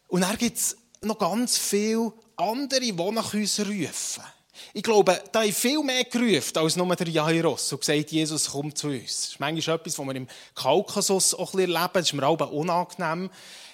Und 0.07 0.21
dann 0.21 0.37
gibt 0.37 0.57
es 0.57 0.77
noch 1.01 1.19
ganz 1.19 1.57
viele 1.57 2.13
andere, 2.35 2.79
die 2.79 2.91
nach 2.91 3.33
uns 3.33 3.59
rufen. 3.59 4.23
Ich 4.73 4.83
glaube, 4.83 5.21
da 5.31 5.41
haben 5.41 5.53
viel 5.53 5.81
mehr 5.83 6.03
gerufen 6.05 6.57
als 6.57 6.75
nur 6.75 6.95
der 6.95 7.07
Jairus 7.07 7.71
und 7.71 7.79
gesagt, 7.79 8.11
Jesus, 8.11 8.49
komm 8.51 8.73
zu 8.73 8.87
uns. 8.87 9.03
Das 9.03 9.29
ist 9.29 9.39
manchmal 9.39 9.75
etwas, 9.75 9.99
was 9.99 10.05
wir 10.05 10.15
im 10.15 10.27
Kaukasus 10.55 11.33
auch 11.33 11.53
ein 11.53 11.57
bisschen 11.57 11.75
erleben. 11.75 11.93
Das 11.93 12.05
ist 12.07 12.13
mir 12.13 12.27
auch 12.27 12.51
unangenehm. 12.51 13.29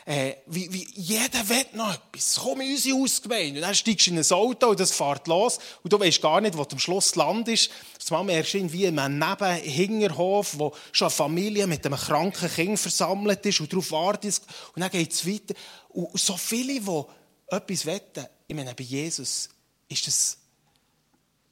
Äh, 0.05 0.35
wie, 0.47 0.71
wie, 0.73 0.85
jeder 0.95 1.47
will 1.47 1.65
noch 1.73 1.93
etwas. 1.93 2.37
Komm 2.41 2.59
in 2.59 2.71
unsere 2.71 2.99
Hausgemeinde. 2.99 3.59
Und 3.59 3.61
dann 3.61 3.75
steigst 3.75 4.07
du 4.07 4.11
in 4.11 4.17
ein 4.17 4.31
Auto 4.31 4.67
und 4.67 4.79
das 4.79 4.91
fährt 4.91 5.27
los. 5.27 5.59
Und 5.81 5.93
du 5.93 5.99
weißt 5.99 6.21
gar 6.21 6.41
nicht, 6.41 6.57
wo 6.57 6.63
am 6.63 6.79
Schluss 6.79 7.15
landest. 7.15 7.71
Zumal 7.99 8.25
merkst 8.25 8.53
du 8.53 8.57
irgendwie 8.57 8.85
in 8.85 8.99
einem 8.99 9.17
Nebenhinterhof, 9.17 10.59
wo 10.59 10.73
schon 10.91 11.05
eine 11.05 11.15
Familie 11.15 11.67
mit 11.67 11.85
einem 11.85 11.97
kranken 11.97 12.51
Kind 12.51 12.79
versammelt 12.79 13.45
ist 13.45 13.61
und 13.61 13.71
darauf 13.71 13.91
wartet. 13.91 14.41
Und 14.75 14.81
dann 14.81 14.91
geht 14.91 15.13
es 15.13 15.25
weiter. 15.25 15.53
Und 15.93 16.19
so 16.19 16.35
viele, 16.37 16.79
die 16.79 17.03
etwas 17.47 17.85
wetten, 17.85 18.25
ich 18.47 18.55
meine, 18.55 18.73
bei 18.73 18.83
Jesus 18.83 19.49
ist 19.87 20.07
das 20.07 20.37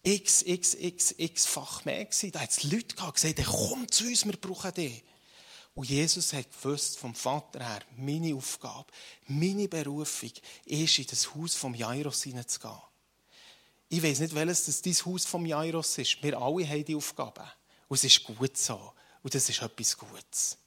x, 0.04 0.42
x, 0.42 0.74
x, 0.74 1.16
x-fach 1.18 1.86
mehr 1.86 2.06
gewesen. 2.06 2.32
Da 2.32 2.42
hat 2.42 2.50
es 2.50 2.64
Leute 2.64 2.96
gehabt, 2.96 3.22
gesagt, 3.22 3.40
komm 3.46 3.90
zu 3.92 4.06
uns, 4.06 4.26
wir 4.26 4.38
brauchen 4.38 4.74
dich. 4.74 5.04
Und 5.74 5.90
Jesus 5.90 6.34
hat 6.34 6.52
gewusst 6.52 7.00
vom 7.00 7.16
Vater 7.16 7.64
her, 7.64 7.82
meine 7.96 8.36
Aufgabe, 8.36 8.92
meine 9.28 9.68
Berufung 9.68 10.32
ist, 10.66 11.00
in 11.00 11.08
das 11.08 11.34
Haus 11.34 11.56
vom 11.56 11.74
Jairus 11.74 12.24
hineinzugehen. 12.24 12.82
Ich 13.88 14.04
weiß 14.04 14.20
nicht, 14.20 14.36
welches 14.36 14.66
das 14.66 14.82
dein 14.82 14.94
Haus 15.06 15.26
vom 15.26 15.46
Jairus 15.46 15.98
ist. 15.98 16.22
Wir 16.24 16.38
alle 16.38 16.68
haben 16.68 16.86
die 16.86 16.96
Aufgabe. 16.96 17.44
Und 17.88 17.96
es 17.96 18.04
ist 18.04 18.24
gut 18.24 18.58
so. 18.58 18.94
Und 19.22 19.36
das 19.36 19.48
ist 19.50 19.62
etwas 19.62 19.98
Gutes. 19.98 20.58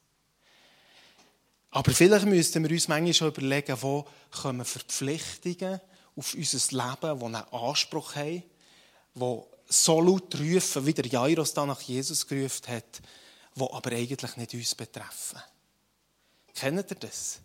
Aber 1.75 1.93
vielleicht 1.93 2.27
müssten 2.27 2.63
wir 2.63 2.71
uns 2.71 2.87
manchmal 2.87 3.15
schon 3.15 3.29
überlegen, 3.33 3.77
wo 3.81 4.07
kommen 4.31 4.65
Verpflichtungen 4.65 5.81
auf 6.15 6.33
unser 6.35 6.71
Leben, 6.71 7.19
die 7.19 7.25
einen 7.25 7.35
Anspruch 7.35 8.15
haben, 8.15 8.45
die 9.17 9.41
so 9.67 10.01
laut 10.01 10.39
rufen, 10.39 10.87
wie 10.87 10.95
der 10.95 11.07
Jairus 11.07 11.53
da 11.53 11.67
nach 11.67 11.81
Jesus 11.81 12.29
gerufen 12.29 12.69
hat, 12.69 13.03
die 13.57 13.61
aber 13.61 13.91
eigentlich 13.91 14.37
nicht 14.37 14.55
uns 14.55 14.75
betreffen. 14.77 15.41
Kennt 16.55 16.93
ihr 16.93 16.97
das? 16.97 17.41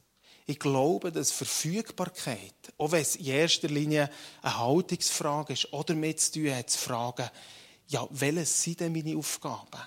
Ich 0.46 0.60
glaube, 0.60 1.12
dass 1.12 1.32
Verfügbarkeit, 1.32 2.54
auch 2.78 2.92
wenn 2.92 3.02
es 3.02 3.16
in 3.16 3.26
erster 3.26 3.68
Linie 3.68 4.12
eine 4.44 4.58
Haltungsfrage 4.60 5.54
ist, 5.54 5.74
oder 5.74 5.96
damit 5.96 6.20
zu 6.22 6.34
tun 6.34 6.54
hat, 6.54 6.70
zu 6.70 6.78
fragen, 6.78 7.32
ja, 7.88 8.08
welches 8.12 8.62
sind 8.62 8.80
denn 8.80 8.92
meine 8.92 9.18
Aufgaben? 9.18 9.82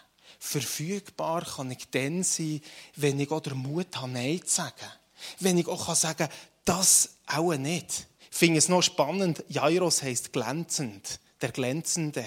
Verfügbar 0.45 1.45
kann 1.45 1.71
ich 1.71 1.89
dann 1.93 2.25
sein, 2.25 2.61
wenn 2.97 3.21
ich 3.21 3.31
auch 3.31 3.39
den 3.39 3.57
Mut 3.59 3.87
habe, 3.95 4.11
Nein 4.11 4.41
zu 4.45 4.57
sagen. 4.57 4.91
Wenn 5.39 5.57
ich 5.57 5.69
auch 5.69 5.95
sagen 5.95 6.19
kann, 6.19 6.29
das 6.65 7.11
auch 7.29 7.55
nicht. 7.55 8.09
Ich 8.29 8.37
finde 8.37 8.59
es 8.59 8.69
noch 8.69 8.83
spannend, 8.83 9.45
Jairus 9.49 10.03
heisst 10.03 10.33
glänzend, 10.33 11.21
der 11.41 11.53
Glänzende. 11.53 12.27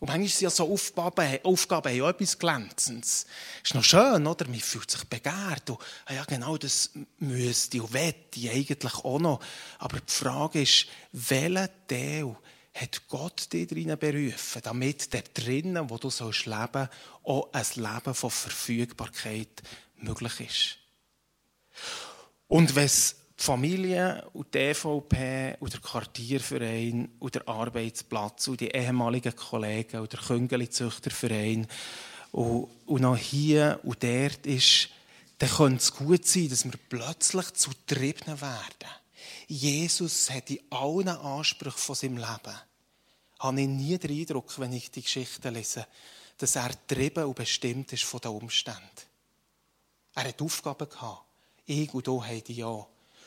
Und 0.00 0.08
manchmal 0.08 0.28
sind 0.28 0.40
ja 0.40 0.50
so 0.50 0.72
Aufgaben, 0.72 1.44
Aufgaben 1.44 1.90
haben 1.90 1.98
ja 1.98 2.08
etwas 2.08 2.38
Glänzendes. 2.38 3.26
Ist 3.62 3.74
noch 3.74 3.84
schön, 3.84 4.26
oder? 4.26 4.48
Man 4.48 4.58
fühlt 4.58 4.90
sich 4.90 5.04
begehrt. 5.04 5.68
Und, 5.68 5.78
ah 6.06 6.14
ja, 6.14 6.24
genau, 6.24 6.56
das 6.56 6.90
müsste 7.18 7.82
und 7.82 7.92
wette 7.92 8.50
eigentlich 8.50 8.94
auch 8.94 9.18
noch. 9.18 9.40
Aber 9.78 10.00
die 10.00 10.12
Frage 10.12 10.62
ist, 10.62 10.86
welcher 11.12 11.68
Teil 11.86 12.34
hat 12.74 13.08
Gott 13.08 13.52
dich 13.52 13.68
drinnen 13.68 13.98
berufen, 13.98 14.62
damit 14.62 15.12
der 15.12 15.22
drinnen, 15.22 15.90
wo 15.90 15.98
du 15.98 16.10
sollst 16.10 16.46
leben, 16.46 16.88
auch 17.22 17.52
ein 17.52 17.66
Leben 17.76 18.14
von 18.14 18.30
Verfügbarkeit 18.30 19.62
möglich 19.96 20.40
ist. 20.40 20.78
Und 22.48 22.74
wenn 22.74 22.84
es 22.84 23.16
die 23.38 23.44
Familie 23.44 24.28
und 24.32 24.54
die 24.54 24.58
EVP 24.58 25.56
und 25.60 25.72
der 25.72 25.80
Quartierverein 25.80 27.10
und 27.18 27.34
der 27.34 27.48
Arbeitsplatz 27.48 28.48
und 28.48 28.60
die 28.60 28.68
ehemaligen 28.68 29.34
Kollegen 29.34 30.00
und 30.00 30.12
der 30.12 30.20
Küngeli-Züchterverein 30.20 31.66
und, 32.30 32.68
und 32.86 33.02
noch 33.02 33.16
hier 33.16 33.80
und 33.82 34.02
dort 34.02 34.46
ist, 34.46 34.88
dann 35.38 35.50
könnte 35.50 35.78
es 35.78 35.94
gut 35.94 36.26
sein, 36.26 36.48
dass 36.50 36.64
wir 36.64 36.78
plötzlich 36.88 37.52
zu 37.54 37.70
Triebnen 37.86 38.40
werden. 38.40 39.01
Jesus 39.52 40.30
hat 40.30 40.48
in 40.48 40.60
allen 40.70 41.08
Ansprüchen 41.08 41.76
von 41.76 41.94
seinem 41.94 42.16
Leben, 42.16 42.58
habe 43.38 43.60
ich 43.60 43.68
nie 43.68 43.98
den 43.98 44.18
Eindruck, 44.18 44.58
wenn 44.58 44.72
ich 44.72 44.90
die 44.90 45.02
Geschichte 45.02 45.50
lese, 45.50 45.86
dass 46.38 46.56
er 46.56 46.70
getrieben 46.70 47.24
und 47.24 47.34
bestimmt 47.34 47.92
ist 47.92 48.04
von 48.04 48.20
den 48.20 48.30
Umständen. 48.30 48.80
Er 50.14 50.24
hat 50.24 50.40
Aufgaben 50.40 50.88
gehabt. 50.88 51.26
Ich 51.66 51.92
und 51.92 52.06
du 52.06 52.24
haben 52.24 52.42
die 52.44 52.54
ja. 52.54 52.86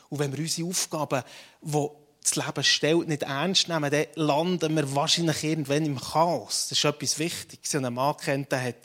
Und 0.10 0.20
wenn 0.20 0.32
wir 0.32 0.40
unsere 0.40 0.68
Aufgaben, 0.68 1.24
die 1.62 1.88
das 2.24 2.36
Leben 2.36 2.64
stellt, 2.64 3.08
nicht 3.08 3.22
ernst 3.22 3.68
nehmen, 3.68 3.92
dann 3.92 4.06
landen 4.16 4.76
wir 4.76 4.96
wahrscheinlich 4.96 5.44
irgendwann 5.44 5.86
im 5.86 6.02
Chaos. 6.02 6.70
Das 6.70 6.80
ist 6.80 6.86
etwas 6.86 7.20
Wichtiges. 7.20 7.70
Ich 7.70 7.76
habe 7.76 7.86
einen 7.86 7.96
Mann 7.96 8.18
kennt, 8.18 8.52
der 8.52 8.64
hat, 8.64 8.78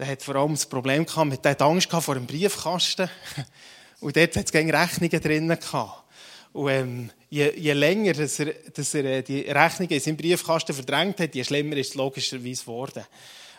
der 0.00 0.08
hat 0.08 0.22
vor 0.22 0.34
allem 0.34 0.54
das 0.54 0.66
Problem 0.66 1.06
gehabt, 1.06 1.44
der 1.44 1.62
Angst 1.62 1.92
vor 1.92 2.16
einem 2.16 2.26
Briefkasten. 2.26 3.08
Und 4.00 4.16
dort 4.16 4.34
hat 4.34 4.46
es 4.46 4.52
Rechnungen 4.52 5.20
drin 5.20 5.48
gehabt. 5.48 6.05
Und 6.56 6.70
ähm, 6.70 7.10
je, 7.28 7.52
je, 7.54 7.74
länger 7.74 8.14
dass 8.14 8.40
er, 8.40 8.54
dass 8.72 8.94
er 8.94 9.04
äh, 9.04 9.22
die 9.22 9.40
Rechnungen 9.40 9.92
in 9.92 10.00
seinem 10.00 10.16
Briefkasten 10.16 10.72
verdrängt 10.72 11.20
hat, 11.20 11.34
je 11.34 11.44
schlimmer 11.44 11.76
ist 11.76 11.90
es 11.90 11.94
logischerweise 11.96 12.62
geworden. 12.62 13.04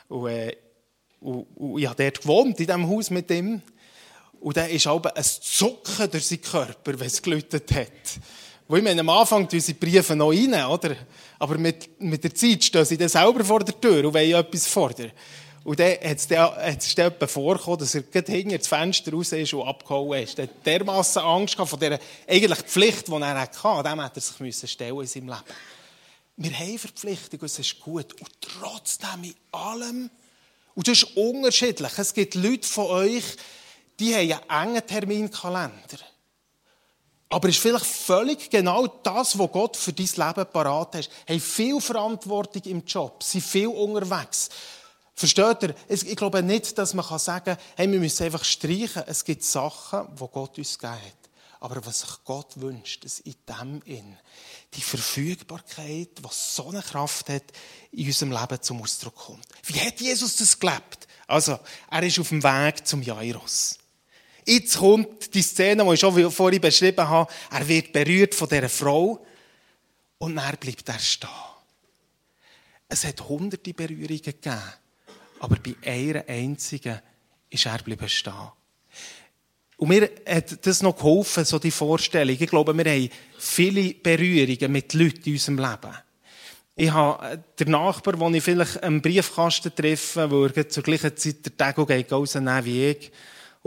Und, 0.08 0.30
äh, 0.30 0.56
und, 1.22 1.46
und 1.56 1.80
ich 1.80 1.88
habe 1.88 2.04
dort 2.04 2.20
gewohnt, 2.20 2.60
in 2.60 2.66
diesem 2.66 2.90
Haus 2.90 3.12
mit 3.12 3.30
ihm. 3.30 3.62
Und 4.40 4.58
dann 4.58 4.72
ist 4.72 4.88
aber 4.88 5.16
ein 5.16 5.24
Zucken 5.24 6.10
durch 6.10 6.26
seinen 6.26 6.42
Körper, 6.42 7.00
wenn 7.00 7.06
es 7.06 7.22
gelötet 7.22 7.72
hat. 7.72 8.20
Wo 8.68 8.78
ich 8.78 8.84
meine, 8.84 9.02
am 9.02 9.10
Anfang 9.10 9.48
tun 9.48 9.62
die 9.66 9.74
Briefe 9.74 10.16
noch 10.16 10.32
rein, 10.32 10.56
oder? 10.66 10.96
Aber 11.38 11.60
mit, 11.60 12.02
mit 12.02 12.24
der 12.24 12.34
Zeit 12.34 12.64
stehen 12.64 12.84
sie 12.84 12.98
dann 12.98 13.10
selber 13.10 13.46
vor 13.46 13.60
der 13.60 13.80
Tür 13.80 14.08
und 14.08 14.14
wollen 14.16 14.34
etwas 14.34 14.66
fordern. 14.66 15.12
Und 15.68 15.82
dann 15.82 15.96
hat 15.96 16.18
es 16.18 16.28
dann 16.96 17.12
jemand 17.12 17.30
vorgekommen, 17.30 17.80
dass 17.80 17.94
er 17.94 18.04
gerade 18.04 18.32
hinter 18.32 18.58
das 18.58 18.68
Fenster 18.68 19.12
raus 19.12 19.34
ist 19.34 19.54
und 19.54 19.68
abgehauen 19.68 20.24
ist. 20.24 20.40
Er 20.40 20.44
hat 20.44 20.66
dermassen 20.66 21.22
Angst 21.22 21.56
vor 21.56 21.78
dieser 21.78 22.00
eigentlich 22.26 22.60
Pflicht, 22.60 23.10
die 23.10 23.12
er 23.12 23.42
hatte. 23.42 23.90
Dem 23.90 24.02
hätte 24.02 24.20
er 24.20 24.22
sich 24.22 24.40
müssen 24.40 24.66
stellen 24.70 25.02
in 25.02 25.08
seinem 25.08 25.28
Leben. 25.28 25.44
Wir 26.38 26.58
haben 26.58 26.80
Verpflichtungen, 26.80 27.46
es 27.46 27.60
ist 27.60 27.82
gut. 27.82 28.14
Und 28.14 28.30
trotzdem 28.40 29.24
in 29.24 29.36
allem, 29.52 30.10
und 30.74 30.88
das 30.88 31.04
ist 31.04 31.18
unterschiedlich. 31.18 31.92
Es 31.98 32.14
gibt 32.14 32.36
Leute 32.36 32.66
von 32.66 32.86
euch, 32.86 33.26
die 34.00 34.16
haben 34.16 34.40
einen 34.48 34.70
engen 34.70 34.88
Terminkalender. 34.88 36.00
Aber 37.28 37.50
es 37.50 37.56
ist 37.56 37.62
vielleicht 37.62 37.86
völlig 37.86 38.50
genau 38.50 38.88
das, 38.88 39.38
was 39.38 39.52
Gott 39.52 39.76
für 39.76 39.92
dein 39.92 40.06
Leben 40.06 40.50
parat 40.50 40.96
hat. 40.96 41.10
Haben 41.28 41.42
viel 41.42 41.82
Verantwortung 41.82 42.62
im 42.64 42.86
Job, 42.86 43.22
sind 43.22 43.44
viel 43.44 43.68
unterwegs. 43.68 44.50
Versteht 45.18 45.64
ihr? 45.64 45.76
Ich 45.90 46.16
glaube 46.16 46.44
nicht, 46.44 46.78
dass 46.78 46.94
man 46.94 47.04
sagen 47.18 47.46
kann, 47.46 47.58
hey, 47.76 47.92
wir 47.92 48.00
müssen 48.00 48.24
einfach 48.24 48.44
streichen. 48.44 49.02
Es 49.08 49.26
gibt 49.26 49.44
Sachen, 49.44 50.08
die 50.16 50.28
Gott 50.32 50.60
uns 50.60 50.78
gegeben 50.78 51.02
hat. 51.02 51.30
Aber 51.60 51.84
was 51.88 52.02
sich 52.02 52.24
Gott 52.24 52.62
wünscht, 52.62 53.04
dass 53.04 53.20
in 53.22 53.34
dem 53.50 53.82
in 53.86 54.16
die 54.76 54.82
Verfügbarkeit, 54.82 56.10
was 56.22 56.56
so 56.56 56.70
eine 56.70 56.84
Kraft 56.84 57.30
hat, 57.30 57.46
in 57.92 58.06
unserem 58.06 58.32
Leben 58.32 58.62
zum 58.62 58.80
Ausdruck 58.80 59.16
kommt. 59.16 59.48
Wie 59.64 59.82
hat 59.82 60.00
Jesus 60.00 60.36
das 60.36 60.60
gelebt? 60.60 61.08
Also, 61.26 61.58
er 61.90 62.04
ist 62.04 62.20
auf 62.20 62.30
dem 62.30 62.44
Weg 62.44 62.86
zum 62.86 63.02
Jairus. 63.02 63.80
Jetzt 64.46 64.78
kommt 64.78 65.34
die 65.34 65.42
Szene, 65.42 65.84
die 65.84 65.94
ich 65.96 66.00
schon 66.00 66.32
vorhin 66.32 66.62
beschrieben 66.62 67.10
habe. 67.10 67.34
Er 67.50 67.68
wird 67.68 67.92
berührt 67.92 68.36
von 68.36 68.48
dieser 68.48 68.70
Frau 68.70 69.26
und 70.20 70.36
dann 70.36 70.58
bleibt 70.58 70.88
er 70.88 71.00
stehen. 71.00 71.30
Es 72.88 73.04
hat 73.04 73.28
hunderte 73.28 73.74
Berührungen 73.74 74.22
gegeben, 74.22 74.62
aber 75.40 75.58
bei 75.58 75.76
einer 75.86 76.24
einzigen 76.28 77.00
ist 77.50 77.66
er 77.66 77.78
bleiben 77.80 78.10
stehen. 78.10 78.34
Und 79.78 79.90
mir 79.90 80.10
hat 80.28 80.66
das 80.66 80.82
noch 80.82 80.96
geholfen, 80.96 81.46
so 81.46 81.60
die 81.60 81.72
Vorstellung. 81.72 82.36
Ich 82.40 82.50
glaube, 82.50 82.76
wir 82.76 82.92
haben 82.92 83.10
viele 83.38 83.94
Berührungen 83.94 84.72
mit 84.72 84.94
Leuten 84.94 85.22
in 85.26 85.34
unserem 85.34 85.58
Leben. 85.60 85.98
Ich 86.76 86.92
habe 86.92 87.44
den 87.60 87.72
Nachbar, 87.72 88.14
den 88.14 88.36
ich 88.36 88.44
vielleicht 88.44 88.84
einen 88.84 89.02
Briefkasten 89.02 89.74
treffe, 89.74 90.30
wo 90.30 90.46
er 90.46 90.70
zur 90.70 90.84
gleichen 90.84 91.16
Zeit 91.16 91.46
der 91.46 91.58
Tag 91.58 91.88
geht, 91.88 92.12
rausnehmen 92.12 92.66
wie 92.66 92.90
ich 92.90 93.12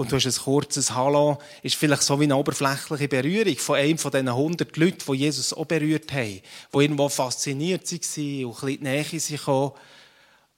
und 0.00 0.10
du 0.10 0.16
hast 0.16 0.26
ein 0.26 0.44
kurzes 0.44 0.94
Hallo, 0.94 1.38
ist 1.62 1.74
vielleicht 1.74 2.02
so 2.02 2.18
wie 2.18 2.24
eine 2.24 2.36
oberflächliche 2.36 3.08
Berührung 3.08 3.56
von 3.56 3.76
einem 3.76 3.98
von 3.98 4.10
diesen 4.10 4.34
hundert 4.34 4.76
Leuten, 4.76 5.12
die 5.12 5.18
Jesus 5.18 5.52
auch 5.52 5.66
berührt 5.66 6.12
haben, 6.12 6.40
die 6.72 6.78
irgendwo 6.78 7.08
fasziniert 7.08 7.90
waren 7.90 8.44
und 8.44 8.54
ein 8.54 8.60
bisschen 8.60 8.68
in 8.68 8.78
die 8.78 8.84
Nähe 8.84 9.20
sind 9.20 9.48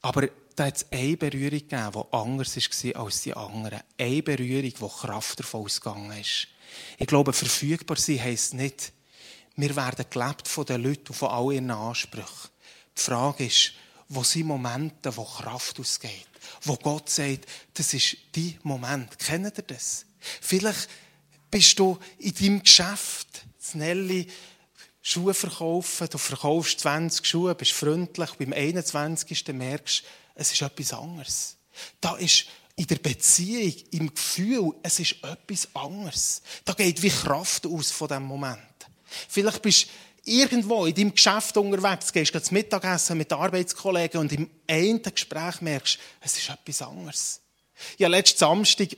Aber 0.01 0.29
da 0.55 0.65
hat 0.65 0.77
es 0.77 0.91
eine 0.91 1.17
Berührung 1.17 1.59
gegeben, 1.59 1.91
die 1.93 2.13
anders 2.13 2.55
war 2.55 3.03
als 3.03 3.21
die 3.21 3.33
anderen. 3.33 3.81
Eine 3.97 4.23
Berührung, 4.23 4.63
die 4.63 4.99
Kraft 5.01 5.39
davon 5.39 5.65
ausgegangen 5.65 6.19
ist. 6.19 6.47
Ich 6.97 7.07
glaube, 7.07 7.33
verfügbar 7.33 7.97
sein 7.97 8.21
heisst 8.21 8.53
nicht, 8.53 8.91
wir 9.55 9.75
werden 9.75 10.05
gelebt 10.09 10.47
von 10.47 10.65
den 10.65 10.81
Leuten 10.81 11.09
und 11.09 11.15
von 11.15 11.29
all 11.29 11.53
ihren 11.53 11.69
Ansprüchen. 11.69 12.49
Die 12.97 13.01
Frage 13.01 13.45
ist, 13.45 13.73
wo 14.09 14.23
sind 14.23 14.47
Momente, 14.47 15.15
wo 15.15 15.23
Kraft 15.23 15.79
ausgeht? 15.79 16.27
wo 16.63 16.75
Gott 16.75 17.09
sagt, 17.09 17.45
das 17.73 17.93
ist 17.93 18.17
dein 18.35 18.59
Moment. 18.63 19.17
Kennt 19.19 19.57
ihr 19.57 19.63
das? 19.63 20.05
Vielleicht 20.19 20.89
bist 21.51 21.77
du 21.79 21.97
in 22.19 22.33
deinem 22.33 22.63
Geschäft, 22.63 23.45
Nelly, 23.73 24.27
Schuhe 25.01 25.33
verkaufen, 25.33 26.07
du 26.09 26.17
verkaufst 26.17 26.79
20 26.81 27.25
Schuhe, 27.25 27.55
bist 27.55 27.73
freundlich, 27.73 28.31
beim 28.35 28.53
21. 28.53 29.47
merkst 29.49 30.03
es 30.35 30.51
ist 30.51 30.61
etwas 30.61 30.93
anderes. 30.93 31.57
Da 31.99 32.15
ist 32.15 32.45
in 32.75 32.87
der 32.87 32.95
Beziehung, 32.95 33.73
im 33.91 34.13
Gefühl, 34.13 34.73
es 34.81 34.99
ist 34.99 35.23
etwas 35.23 35.67
anderes. 35.75 36.41
Da 36.65 36.73
geht 36.73 37.01
wie 37.01 37.09
Kraft 37.09 37.65
aus 37.65 37.91
von 37.91 38.07
diesem 38.07 38.23
Moment. 38.23 38.59
Vielleicht 39.29 39.61
bist 39.61 39.87
irgendwo 40.25 40.85
in 40.85 40.95
deinem 40.95 41.13
Geschäft 41.13 41.55
unterwegs, 41.57 42.11
gehst 42.11 42.33
du 42.33 42.53
Mittagessen 42.53 43.17
mit 43.17 43.31
Arbeitskollegen 43.31 44.21
und 44.21 44.31
im 44.31 44.49
einen 44.67 45.01
Gespräch 45.01 45.61
merkst, 45.61 45.99
es 46.21 46.37
ist 46.37 46.49
etwas 46.49 46.81
anderes. 46.81 47.41
Habe 47.99 48.07
letzten 48.07 48.39
Samstag 48.39 48.89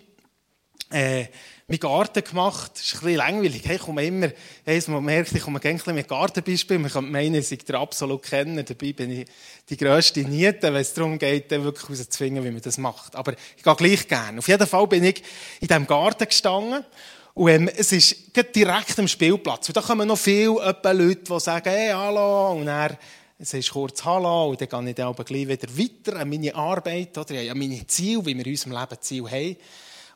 äh, 0.91 1.25
meinen 1.67 1.79
Garten 1.79 2.23
gemacht. 2.23 2.71
Das 2.75 2.85
ist 2.85 2.93
ein 2.95 2.99
bisschen 3.01 3.17
langweilig. 3.17 3.61
Hey, 3.65 3.75
ich 3.75 3.81
komme 3.81 4.05
immer, 4.05 4.31
hey, 4.63 4.83
man 4.87 5.03
merkt, 5.03 5.31
ich 5.33 5.41
komme 5.41 5.59
gerne 5.59 5.81
mit 5.93 6.07
Gartenbeispielen. 6.07 6.81
Man 6.81 6.91
kann 6.91 7.11
meinen, 7.11 7.35
ich 7.35 7.47
sei 7.47 7.55
der 7.57 7.79
absolut 7.79 8.23
Kenner. 8.23 8.63
Dabei 8.63 8.93
bin 8.93 9.11
ich 9.11 9.27
die 9.69 9.77
grösste 9.77 10.21
Niete, 10.21 10.73
wenn 10.73 10.81
es 10.81 10.93
darum 10.93 11.17
geht, 11.17 11.49
wirklich 11.51 11.83
herauszuzwingen, 11.83 12.43
wie 12.43 12.51
man 12.51 12.61
das 12.61 12.77
macht. 12.77 13.15
Aber 13.15 13.33
ich 13.57 13.63
gehe 13.63 13.75
gleich 13.75 14.07
gerne. 14.07 14.39
Auf 14.39 14.47
jeden 14.47 14.67
Fall 14.67 14.87
bin 14.87 15.03
ich 15.03 15.23
in 15.59 15.67
diesem 15.67 15.87
Garten 15.87 16.25
gestanden 16.25 16.85
und 17.33 17.49
ähm, 17.49 17.67
es 17.75 17.91
ist 17.91 18.15
direkt 18.55 18.97
am 18.97 19.07
Spielplatz. 19.07 19.67
Und 19.67 19.75
da 19.75 19.81
kommen 19.81 20.07
noch 20.07 20.17
viele 20.17 20.53
Leute, 20.53 21.23
die 21.23 21.39
sagen, 21.39 21.69
hey, 21.69 21.91
hallo, 21.91 22.53
und 22.53 22.67
er 22.67 22.97
es 23.37 23.53
ist 23.53 23.71
kurz 23.71 24.01
Hallo, 24.05 24.51
und 24.51 24.61
dann 24.61 24.69
gehe 24.69 24.89
ich 24.91 24.95
dann 24.95 25.07
aber 25.07 25.25
gleich 25.25 25.45
wieder 25.45 25.67
weiter 25.77 26.21
an 26.21 26.29
meine 26.29 26.55
Arbeit, 26.55 27.17
oder? 27.17 27.31
Ich 27.31 27.49
habe 27.49 27.59
meine 27.59 27.85
Ziele, 27.85 28.25
wie 28.25 28.33
wir 28.33 28.45
in 28.45 28.51
unserem 28.53 28.71
Leben 28.71 29.01
Ziel 29.01 29.29
haben. 29.29 29.57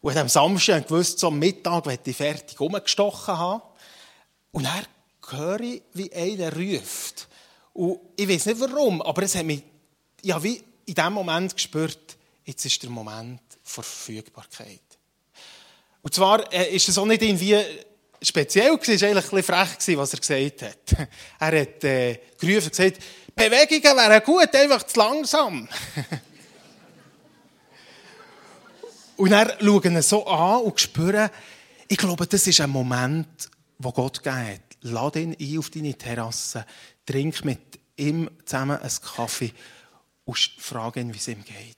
Und 0.01 0.17
am 0.17 0.29
Samstag 0.29 0.87
gewusst, 0.87 1.19
so 1.19 1.27
am 1.27 1.39
Mittag 1.39 1.85
werde 1.85 2.09
ich 2.09 2.15
fertig 2.15 2.59
rumgestochen 2.59 3.37
haben. 3.37 3.61
Und 4.51 4.63
dann 4.63 4.85
höre 5.29 5.59
ich, 5.61 5.81
wie 5.93 6.11
einer 6.13 6.55
ruft. 6.55 7.27
Und 7.73 7.99
ich 8.15 8.27
weiß 8.27 8.47
nicht 8.47 8.59
warum, 8.59 9.01
aber 9.01 9.23
es 9.23 9.35
hat 9.35 9.45
mich, 9.45 9.63
ja, 10.23 10.41
wie 10.41 10.63
in 10.85 10.95
dem 10.95 11.13
Moment 11.13 11.53
gespürt, 11.53 12.17
jetzt 12.45 12.65
ist 12.65 12.81
der 12.81 12.89
Moment 12.89 13.41
der 13.51 13.59
Verfügbarkeit. 13.63 14.81
Und 16.01 16.13
zwar 16.13 16.51
äh, 16.51 16.75
ist 16.75 16.89
es 16.89 16.97
auch 16.97 17.05
nicht 17.05 17.21
irgendwie 17.21 17.57
speziell 18.21 18.77
es 18.81 19.01
war 19.01 19.09
eigentlich 19.09 19.33
ein 19.33 19.43
frech 19.43 19.97
was 19.97 20.13
er 20.13 20.19
gesagt 20.19 20.61
hat. 20.61 21.07
Er 21.39 21.61
hat 21.61 21.83
äh, 21.83 22.19
gerufen 22.39 22.65
und 22.65 22.75
gesagt, 22.75 22.97
Bewegungen 23.35 23.97
wären 23.97 24.23
gut, 24.23 24.53
einfach 24.53 24.83
zu 24.83 24.99
langsam. 24.99 25.67
und 29.19 29.33
er 29.33 29.57
schauen 29.59 29.95
ihn 29.95 30.01
so 30.01 30.25
an 30.25 30.61
und 30.61 30.79
spüren, 30.79 31.29
ich 31.89 31.97
glaube, 31.97 32.25
das 32.25 32.47
ist 32.47 32.61
ein 32.61 32.69
Moment, 32.69 33.49
wo 33.77 33.91
Gott 33.91 34.25
hat. 34.25 34.61
Lad 34.81 35.17
ihn 35.17 35.35
ein 35.37 35.57
auf 35.57 35.69
deine 35.69 35.93
Terrasse, 35.93 36.65
trink 37.05 37.43
mit 37.43 37.79
ihm 37.97 38.29
zusammen 38.45 38.77
einen 38.77 38.91
Kaffee 39.15 39.51
und 40.23 40.37
frage 40.37 41.01
ihn, 41.01 41.13
wie 41.13 41.17
es 41.17 41.27
ihm 41.27 41.43
geht. 41.43 41.75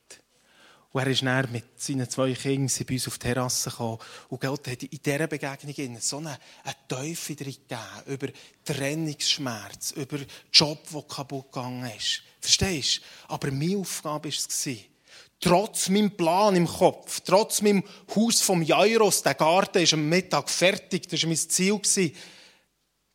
Und 0.91 1.01
er 1.01 1.07
ist 1.07 1.23
dann 1.23 1.51
mit 1.51 1.81
seinen 1.81 2.07
zwei 2.07 2.33
Kindern 2.33 2.85
bei 2.87 2.93
uns 2.93 3.07
auf 3.07 3.17
die 3.17 3.27
Terrasse 3.27 3.71
gekommen. 3.71 3.97
Und 4.29 4.41
Gott 4.41 4.67
hat 4.67 4.83
in 4.83 4.99
dieser 5.03 5.25
Begegnung 5.25 5.99
so 5.99 6.17
eine, 6.17 6.37
eine 6.63 6.75
Teufel 6.87 7.35
drin 7.35 7.55
gegeben, 7.55 7.81
über 8.05 8.27
Trennungsschmerz, 8.65 9.91
über 9.91 10.19
den 10.19 10.27
Job, 10.53 10.87
der 10.91 11.01
kaputt 11.03 11.51
gegangen 11.51 11.89
ist. 11.97 12.21
Verstehst 12.39 12.97
du? 12.97 13.33
Aber 13.33 13.49
meine 13.49 13.77
Aufgabe 13.77 14.29
war 14.29 14.29
es, 14.29 14.90
trotz 15.41 15.89
meinem 15.89 16.15
Plan 16.15 16.55
im 16.55 16.67
Kopf, 16.67 17.19
trotz 17.21 17.61
meinem 17.61 17.83
Haus 18.15 18.41
vom 18.41 18.61
Jairus, 18.61 19.23
der 19.23 19.33
Garten 19.33 19.79
ist 19.79 19.93
am 19.93 20.07
Mittag 20.07 20.49
fertig, 20.49 21.09
das 21.09 21.21
war 21.23 21.27
mein 21.27 21.37
Ziel, 21.37 21.81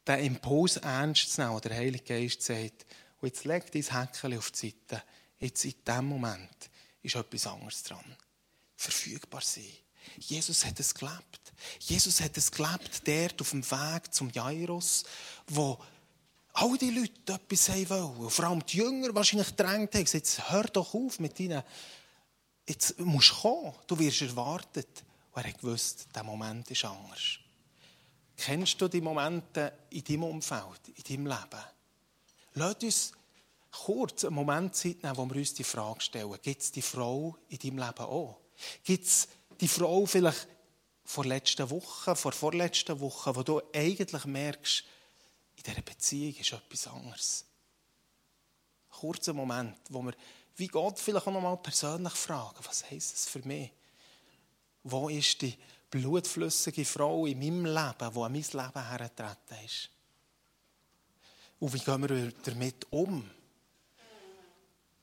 den 0.06 0.24
Impuls 0.24 0.76
ernst 0.76 1.32
zu 1.32 1.40
nehmen. 1.40 1.60
Der 1.62 1.76
Heilige 1.76 2.04
Geist 2.04 2.42
sagt, 2.42 2.86
und 3.20 3.28
jetzt 3.28 3.44
leg 3.44 3.70
dein 3.72 3.82
Häkchen 3.82 4.38
auf 4.38 4.50
die 4.50 4.68
Seite. 4.68 5.02
Jetzt 5.38 5.64
in 5.64 5.74
diesem 5.86 6.04
Moment 6.04 6.70
ist 7.02 7.14
etwas 7.14 7.46
anderes 7.46 7.82
dran. 7.82 8.16
Verfügbar 8.76 9.40
sein. 9.40 9.64
Jesus 10.18 10.64
hat 10.64 10.78
es 10.78 10.94
gelebt. 10.94 11.52
Jesus 11.80 12.20
hat 12.20 12.36
es 12.36 12.50
gelebt, 12.50 13.02
dort 13.06 13.40
auf 13.40 13.50
dem 13.50 13.68
Weg 13.68 14.14
zum 14.14 14.30
Jairus, 14.30 15.04
wo 15.48 15.78
all 16.52 16.76
die 16.78 16.90
Leute 16.90 17.32
etwas 17.32 17.68
haben 17.68 17.88
wollen. 17.90 18.30
vor 18.30 18.44
allem 18.44 18.64
die 18.64 18.78
Jünger 18.78 19.14
wahrscheinlich 19.14 19.50
drängt 19.52 19.94
haben, 19.94 20.04
gesagt, 20.04 20.50
hör 20.50 20.64
doch 20.64 20.94
auf 20.94 21.18
mit 21.18 21.38
ihnen. 21.40 21.62
Jetzt 22.66 22.98
musst 22.98 23.30
du 23.30 23.34
kommen, 23.34 23.72
du 23.86 23.98
wirst 23.98 24.22
erwartet. 24.22 25.04
Und 25.32 25.42
er 25.44 25.50
hat 25.50 25.60
gewusst, 25.60 26.08
der 26.14 26.24
Moment 26.24 26.70
ist 26.70 26.84
anders. 26.84 27.38
Kennst 28.36 28.80
du 28.80 28.88
die 28.88 29.00
Momente 29.00 29.72
in 29.90 30.04
deinem 30.04 30.24
Umfeld, 30.24 30.88
in 30.94 31.04
deinem 31.04 31.26
Leben? 31.26 31.64
Lass 32.54 32.82
uns 32.82 33.12
kurz 33.70 34.24
einen 34.24 34.34
Moment 34.34 34.74
Zeit 34.74 35.02
nehmen, 35.02 35.16
wo 35.16 35.26
wir 35.26 35.36
uns 35.36 35.54
die 35.54 35.64
Frage 35.64 36.00
stellen. 36.00 36.38
Gibt 36.42 36.62
es 36.62 36.72
die 36.72 36.82
Frau 36.82 37.36
in 37.48 37.58
deinem 37.58 37.78
Leben 37.78 38.04
auch? 38.04 38.40
Gibt 38.84 39.04
es 39.04 39.28
die 39.60 39.68
Frau 39.68 40.06
vielleicht 40.06 40.48
vor 41.04 41.24
letzten 41.24 41.68
Woche, 41.70 42.16
vor 42.16 42.32
vorletzten 42.32 42.98
Woche, 43.00 43.36
wo 43.36 43.42
du 43.42 43.60
eigentlich 43.74 44.24
merkst, 44.24 44.84
in 45.56 45.62
dieser 45.62 45.82
Beziehung 45.82 46.34
ist 46.34 46.52
etwas 46.52 46.86
anderes? 46.88 47.44
Kurzer 48.90 49.34
Moment, 49.34 49.78
wo 49.90 50.02
wir 50.02 50.14
wie 50.56 50.68
Gott 50.68 50.98
vielleicht 50.98 51.26
auch 51.26 51.32
noch 51.32 51.40
mal 51.40 51.56
persönlich 51.56 52.14
fragen, 52.14 52.56
was 52.64 52.90
heisst 52.90 53.14
es 53.14 53.28
für 53.28 53.46
mich? 53.46 53.70
Wo 54.84 55.08
ist 55.08 55.42
die 55.42 55.56
blutflüssige 55.90 56.84
Frau 56.84 57.26
in 57.26 57.38
meinem 57.38 57.66
Leben, 57.66 58.14
die 58.14 58.20
an 58.20 58.32
mein 58.32 58.32
Leben 58.32 58.88
hergetreten 58.88 59.64
ist? 59.64 59.90
Und 61.58 61.72
wie 61.72 61.78
gehen 61.78 62.08
wir 62.08 62.32
damit 62.44 62.86
um? 62.90 63.28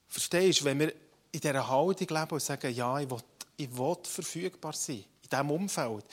Verstehst 0.07 0.61
du, 0.61 0.65
wenn 0.65 0.79
wir 0.79 0.93
in 1.31 1.39
dieser 1.39 1.67
Haltung 1.67 2.07
leben 2.07 2.31
und 2.31 2.41
sagen, 2.41 2.73
ja, 2.73 2.99
ich 2.99 3.09
will, 3.09 3.17
ich 3.57 3.77
will 3.77 3.97
verfügbar 4.03 4.73
sein, 4.73 5.03
in 5.23 5.29
diesem 5.29 5.51
Umfeld. 5.51 6.05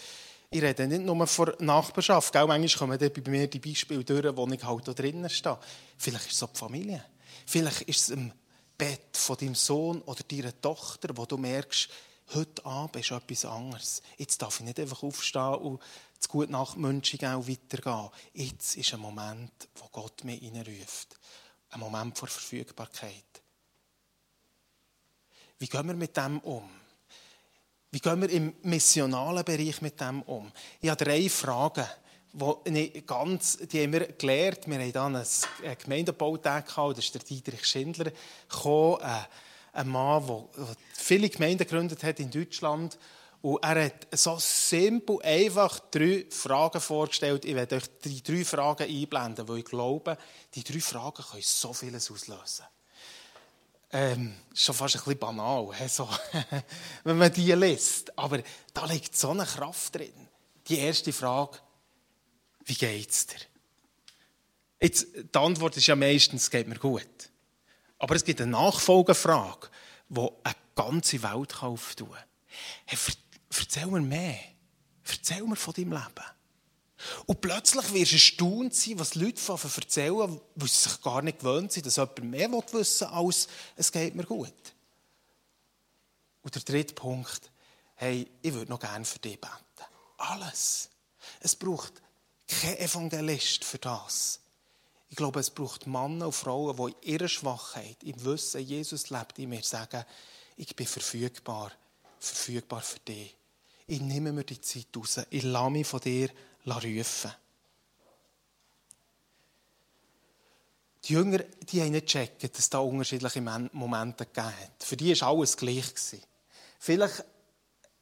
Ich 0.51 0.63
rede 0.63 0.89
nicht 0.89 1.03
nur 1.03 1.27
von 1.27 1.53
Nachbarschaft. 1.61 2.33
Gell? 2.33 2.47
Manchmal 2.47 2.99
kommen 2.99 3.13
bei 3.13 3.31
mir 3.31 3.47
die 3.47 3.59
Beispiele 3.59 4.03
durch, 4.03 4.37
wo 4.37 4.49
ich 4.49 4.65
halt 4.65 4.89
da 4.89 4.93
drinnen 4.93 5.31
stehe. 5.31 5.59
Vielleicht 5.97 6.27
ist 6.27 6.33
es 6.33 6.43
auch 6.43 6.53
die 6.53 6.59
Familie. 6.59 7.05
Vielleicht 7.47 7.83
ist 7.83 8.01
es 8.01 8.09
im 8.11 8.33
Bett 8.81 9.15
von 9.15 9.37
deinem 9.37 9.55
Sohn 9.55 10.01
oder 10.03 10.23
deiner 10.23 10.59
Tochter, 10.59 11.15
wo 11.15 11.27
du 11.27 11.37
merkst, 11.37 11.91
heute 12.35 12.65
Abend 12.65 12.97
ist 12.97 13.11
etwas 13.11 13.45
anderes. 13.45 14.03
Jetzt 14.17 14.41
darf 14.41 14.59
ich 14.59 14.65
nicht 14.65 14.81
einfach 14.81 15.03
aufstehen 15.03 15.57
und 15.57 15.83
zu 16.19 16.31
gut 16.31 16.49
nach 16.49 16.77
Münchengau 16.77 17.47
weitergehen. 17.47 18.09
Jetzt 18.33 18.79
ist 18.79 18.95
ein 18.95 19.01
Moment, 19.01 19.53
wo 19.75 19.87
Gott 19.93 20.25
mich 20.25 20.43
reinruft. 20.43 21.15
Ein 21.69 21.81
Moment 21.81 22.17
vor 22.17 22.29
Verfügbarkeit. 22.29 23.43
Wie 25.59 25.67
gehen 25.67 25.87
wir 25.87 25.95
mit 25.95 26.17
dem 26.17 26.39
um? 26.39 26.71
Wie 27.91 28.01
gehen 28.01 28.23
wir 28.23 28.31
im 28.31 28.55
missionalen 28.63 29.45
Bereich 29.45 29.83
mit 29.83 30.01
dem 30.01 30.23
um? 30.23 30.51
Ich 30.81 30.89
habe 30.89 31.05
drei 31.05 31.29
Fragen, 31.29 31.87
die, 32.33 33.03
ganz, 33.07 33.59
die 33.59 33.83
haben 33.83 33.93
wir 33.93 34.07
gelernt. 34.13 34.67
Wir 34.67 34.79
haben 34.79 34.93
dann 34.93 35.17
einen 35.17 35.79
Gemeindebautag 35.79 36.67
gehabt, 36.67 36.99
das 36.99 37.05
ist 37.05 37.15
der 37.15 37.23
Dietrich 37.23 37.65
Schindler 37.65 38.13
gekommen, 38.49 39.01
äh, 39.03 39.23
ein 39.73 39.89
Mann, 39.89 40.27
der 40.27 40.67
viele 40.95 41.29
Gemeinden 41.29 41.65
gegründet 41.65 42.03
hat 42.03 42.21
in 42.21 42.31
Deutschland. 42.31 42.99
Und 43.43 43.63
er 43.63 43.87
hat 43.87 44.07
so 44.13 44.37
simpel, 44.39 45.19
einfach 45.23 45.81
drei 45.91 46.27
Fragen 46.29 46.81
vorgestellt. 46.81 47.45
Ich 47.45 47.55
werde 47.55 47.77
euch 47.77 47.85
die 48.05 48.23
drei 48.23 48.45
Fragen 48.45 48.83
einblenden, 48.83 49.49
weil 49.49 49.59
ich 49.59 49.65
glaube, 49.65 50.19
die 50.55 50.63
drei 50.63 50.81
Fragen 50.81 51.25
können 51.25 51.43
so 51.43 51.73
vieles 51.73 52.11
auslösen 52.11 52.67
ähm, 53.93 54.35
schon 54.55 54.75
fast 54.75 54.97
ein 54.97 54.99
bisschen 55.01 55.19
banal, 55.19 55.69
so, 55.89 56.09
wenn 57.05 57.19
man 57.19 57.33
die 57.33 57.53
liest. 57.53 58.17
Aber 58.17 58.41
da 58.73 58.85
liegt 58.87 59.17
so 59.17 59.31
eine 59.31 59.45
Kraft 59.45 59.97
drin. 59.97 60.29
Die 60.69 60.79
erste 60.79 61.13
Frage, 61.13 61.59
wie 62.65 62.75
geht 62.75 63.11
es 63.11 63.27
dir? 63.27 63.39
Jetzt, 64.81 65.07
die 65.15 65.39
Antwort 65.39 65.77
ist 65.77 65.87
ja 65.87 65.97
meistens, 65.97 66.45
es 66.45 66.51
geht 66.51 66.69
mir 66.69 66.79
gut. 66.79 67.07
Aber 67.99 68.15
es 68.15 68.25
gibt 68.25 68.41
eine 68.41 68.51
Nachfolgefrage, 68.53 69.69
die 70.09 70.29
eine 70.43 70.55
ganze 70.75 71.23
Welt 71.23 71.63
auftun 71.63 72.11
kann. 72.11 72.25
Hey, 72.87 72.99
erzähl 73.51 73.87
mir 73.87 74.01
mehr. 74.01 74.39
Erzähl 75.05 75.43
mir 75.43 75.57
von 75.57 75.75
deinem 75.75 75.93
Leben. 75.93 76.25
Und 77.27 77.41
plötzlich 77.41 77.93
wirst 77.93 78.13
du 78.13 78.15
erstaunt 78.17 78.75
sein, 78.75 78.99
was 78.99 79.15
Leute 79.15 79.41
von 79.41 79.59
erzählen, 79.77 80.41
weil 80.55 80.69
sie 80.69 80.89
sich 80.89 81.01
gar 81.01 81.23
nicht 81.23 81.39
gewöhnt 81.39 81.73
sind, 81.73 81.87
dass 81.87 81.97
jemand 81.97 82.25
mehr 82.25 82.51
wissen 82.51 83.09
will, 83.09 83.15
als 83.15 83.49
es 83.77 83.93
geht 83.93 84.15
mir 84.15 84.25
gut. 84.25 84.53
Und 86.43 86.55
der 86.55 86.63
dritte 86.63 86.95
Punkt, 86.95 87.51
hey, 87.95 88.31
ich 88.43 88.53
würde 88.53 88.71
noch 88.71 88.81
gerne 88.81 89.05
für 89.05 89.19
dich 89.19 89.41
beten. 89.41 89.55
Alles. 90.19 90.91
Es 91.41 91.57
braucht 91.57 92.03
kein 92.51 92.79
Evangelist 92.79 93.65
für 93.65 93.79
das. 93.79 94.41
Ich 95.09 95.17
glaube, 95.17 95.41
es 95.41 95.51
braucht 95.51 95.87
Männer 95.87 96.27
und 96.27 96.35
Frauen, 96.35 96.77
die 96.77 97.07
in 97.07 97.13
ihrer 97.15 97.29
Schwachheit, 97.29 98.03
im 98.03 98.25
Wissen, 98.25 98.61
Jesus 98.61 99.11
lebt 99.11 99.39
in 99.39 99.49
mir, 99.49 99.63
sagen, 99.63 100.05
ich 100.57 100.75
bin 100.77 100.87
verfügbar, 100.87 101.73
verfügbar 102.19 102.83
für 102.83 102.99
dich. 103.01 103.37
Ich 103.87 104.01
nehme 104.01 104.33
mir 104.33 104.45
die 104.45 104.61
Zeit 104.61 104.87
raus. 104.97 105.21
Ich 105.31 105.43
lasse 105.43 105.71
mich 105.71 105.87
von 105.87 106.01
dir 106.01 106.31
rufen. 106.65 107.33
Die 111.05 111.15
Jünger 111.15 111.39
die 111.39 111.81
haben 111.81 111.91
nicht 111.91 112.07
gecheckt, 112.07 112.45
dass 112.45 112.59
es 112.59 112.71
da 112.71 112.79
unterschiedliche 112.79 113.41
Momente 113.41 114.27
gegeben 114.27 114.47
hat. 114.47 114.85
Für 114.85 114.97
die 114.97 115.19
war 115.21 115.29
alles 115.29 115.57
gleich. 115.57 115.93
Vielleicht 116.79 117.25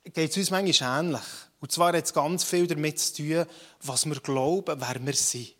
geht 0.04 0.30
es 0.30 0.36
uns 0.36 0.50
manchmal 0.50 1.04
ähnlich. 1.04 1.22
Und 1.60 1.72
zwar 1.72 1.92
hat 1.92 2.04
es 2.04 2.12
ganz 2.12 2.44
viel 2.44 2.66
damit 2.66 2.98
zu 2.98 3.16
tun, 3.16 3.46
was 3.82 4.06
wir 4.06 4.20
glauben, 4.20 4.80
wer 4.80 5.04
wir 5.06 5.14
sind. 5.14 5.54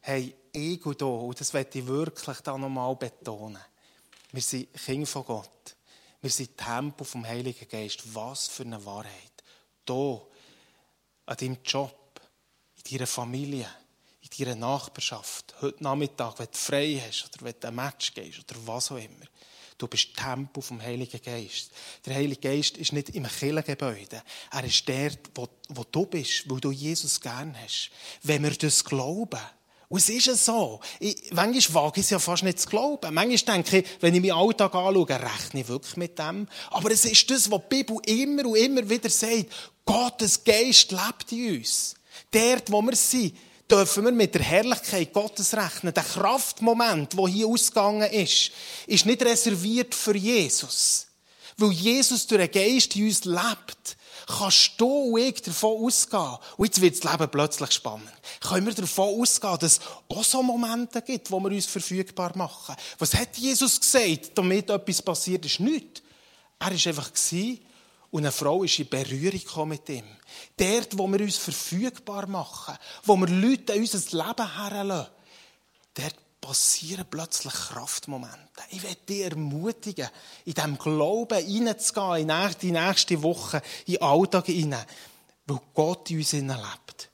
Hey, 0.00 0.34
ich 0.52 0.84
und 0.86 1.00
du, 1.00 1.08
und 1.08 1.40
das 1.40 1.52
möchte 1.52 1.80
ich 1.80 1.86
wirklich 1.86 2.40
da 2.40 2.56
nochmal 2.56 2.94
betonen. 2.96 3.62
Wir 4.32 4.42
sind 4.42 4.72
Kinder 4.74 5.06
von 5.06 5.24
Gott. 5.24 5.76
Wir 6.20 6.30
sind 6.30 6.56
Tempel 6.56 7.04
vom 7.04 7.26
Heiligen 7.26 7.68
Geist. 7.68 8.14
Was 8.14 8.48
für 8.48 8.62
eine 8.62 8.84
Wahrheit. 8.84 9.12
Hier 9.88 10.22
an 11.26 11.36
deinem 11.36 11.58
Job, 11.64 12.20
in 12.76 12.92
deiner 12.92 13.06
Familie, 13.06 13.68
in 14.20 14.28
deiner 14.38 14.54
Nachbarschaft, 14.54 15.54
heute 15.60 15.82
Nachmittag, 15.82 16.38
wenn 16.38 16.46
du 16.46 16.56
frei 16.56 17.02
hast 17.06 17.24
oder 17.26 17.44
wenn 17.44 17.54
du 17.58 17.68
ein 17.68 17.74
Match 17.74 18.14
gehst 18.14 18.38
oder 18.38 18.66
was 18.66 18.92
auch 18.92 18.96
immer. 18.96 19.26
Du 19.80 19.88
bist 19.88 20.14
Tempel 20.14 20.62
vom 20.62 20.82
Heiligen 20.82 21.22
Geist. 21.22 21.70
Der 22.04 22.14
Heilige 22.14 22.42
Geist 22.42 22.76
ist 22.76 22.92
nicht 22.92 23.08
im 23.16 23.26
Kirchengebäude. 23.26 24.22
Er 24.50 24.64
ist 24.64 24.86
der, 24.86 25.12
wo, 25.34 25.48
wo 25.70 25.84
du 25.90 26.04
bist, 26.04 26.50
weil 26.50 26.60
du 26.60 26.70
Jesus 26.70 27.18
gern 27.18 27.56
hast. 27.64 27.90
Wenn 28.22 28.42
wir 28.42 28.50
das 28.50 28.84
glauben, 28.84 29.40
und 29.88 29.98
es 29.98 30.10
ist 30.10 30.26
ja 30.26 30.34
so. 30.34 30.80
Ich, 31.00 31.32
manchmal 31.32 31.82
wage 31.82 32.00
ich 32.00 32.04
es 32.04 32.10
ja 32.10 32.18
fast 32.18 32.42
nicht 32.42 32.60
zu 32.60 32.68
glauben. 32.68 33.12
Manchmal 33.14 33.56
denke 33.56 33.78
ich, 33.78 33.86
wenn 34.00 34.14
ich 34.14 34.20
meinen 34.20 34.32
Alltag 34.32 34.74
anschaue, 34.74 35.08
rechne 35.08 35.60
ich 35.62 35.68
wirklich 35.68 35.96
mit 35.96 36.18
dem. 36.18 36.46
Aber 36.70 36.90
es 36.90 37.06
ist 37.06 37.30
das, 37.30 37.50
was 37.50 37.62
die 37.62 37.76
Bibel 37.76 37.96
immer 38.04 38.46
und 38.46 38.56
immer 38.56 38.88
wieder 38.88 39.08
sagt. 39.08 39.46
Gottes 39.86 40.44
Geist 40.44 40.92
lebt 40.92 41.32
in 41.32 41.56
uns. 41.56 41.94
Dort, 42.30 42.70
wo 42.70 42.82
wir 42.82 42.94
sind, 42.94 43.34
dürfen 43.70 44.04
wir 44.04 44.12
mit 44.12 44.34
der 44.34 44.42
Herrlichkeit 44.42 45.12
Gottes 45.12 45.54
rechnen. 45.54 45.94
Der 45.94 46.02
Kraftmoment, 46.02 47.16
der 47.16 47.28
hier 47.28 47.46
ausgegangen 47.46 48.10
ist, 48.10 48.50
ist 48.86 49.06
nicht 49.06 49.22
reserviert 49.22 49.94
für 49.94 50.16
Jesus. 50.16 51.06
Weil 51.56 51.72
Jesus 51.72 52.26
durch 52.26 52.50
den 52.50 52.50
Geist 52.50 52.96
in 52.96 53.06
uns 53.06 53.24
lebt, 53.24 53.96
kannst 54.26 54.72
du 54.78 54.86
und 54.86 55.20
ich 55.20 55.42
davon 55.42 55.84
ausgehen. 55.84 56.36
Und 56.56 56.66
jetzt 56.66 56.80
wird 56.80 57.04
das 57.04 57.12
Leben 57.12 57.30
plötzlich 57.30 57.72
spannend. 57.72 58.10
Können 58.40 58.66
wir 58.66 58.74
davon 58.74 59.20
ausgehen, 59.20 59.58
dass 59.58 59.72
es 59.72 59.80
auch 60.08 60.24
so 60.24 60.42
Momente 60.42 61.02
gibt, 61.02 61.30
wo 61.30 61.40
wir 61.40 61.50
uns 61.50 61.66
verfügbar 61.66 62.32
machen. 62.36 62.76
Was 62.98 63.14
hat 63.14 63.36
Jesus 63.36 63.80
gesagt, 63.80 64.32
damit 64.34 64.70
etwas 64.70 65.02
passiert 65.02 65.44
ist? 65.44 65.60
Nichts. 65.60 66.02
Er 66.58 66.66
war 66.66 66.72
einfach 66.72 67.12
und 68.10 68.22
eine 68.22 68.32
Frau 68.32 68.64
ist 68.64 68.78
in 68.78 68.88
Berührung 68.88 69.68
mit 69.68 69.88
ihm. 69.88 70.04
Dort, 70.56 70.98
wo 70.98 71.06
wir 71.06 71.20
uns 71.20 71.36
verfügbar 71.36 72.26
machen, 72.26 72.76
wo 73.04 73.16
wir 73.16 73.28
Leute 73.28 73.74
in 73.74 73.82
unser 73.82 73.98
Leben 74.16 74.56
herlassen, 74.56 75.10
dort 75.94 76.16
passieren 76.40 77.06
plötzlich 77.08 77.52
Kraftmomente. 77.52 78.38
Ich 78.70 78.82
werde 78.82 78.96
dich 79.08 79.22
ermutigen, 79.22 80.08
in 80.44 80.54
diesem 80.54 80.78
Glauben 80.78 81.44
hineinzugehen, 81.44 82.30
in 82.30 82.54
die 82.60 82.72
nächste 82.72 83.22
Woche, 83.22 83.62
in 83.86 83.94
den 83.94 84.02
Alltag 84.02 84.46
hinein, 84.46 84.84
weil 85.46 85.60
Gott 85.74 86.10
in 86.10 86.18
uns 86.18 86.32
lebt. 86.32 87.10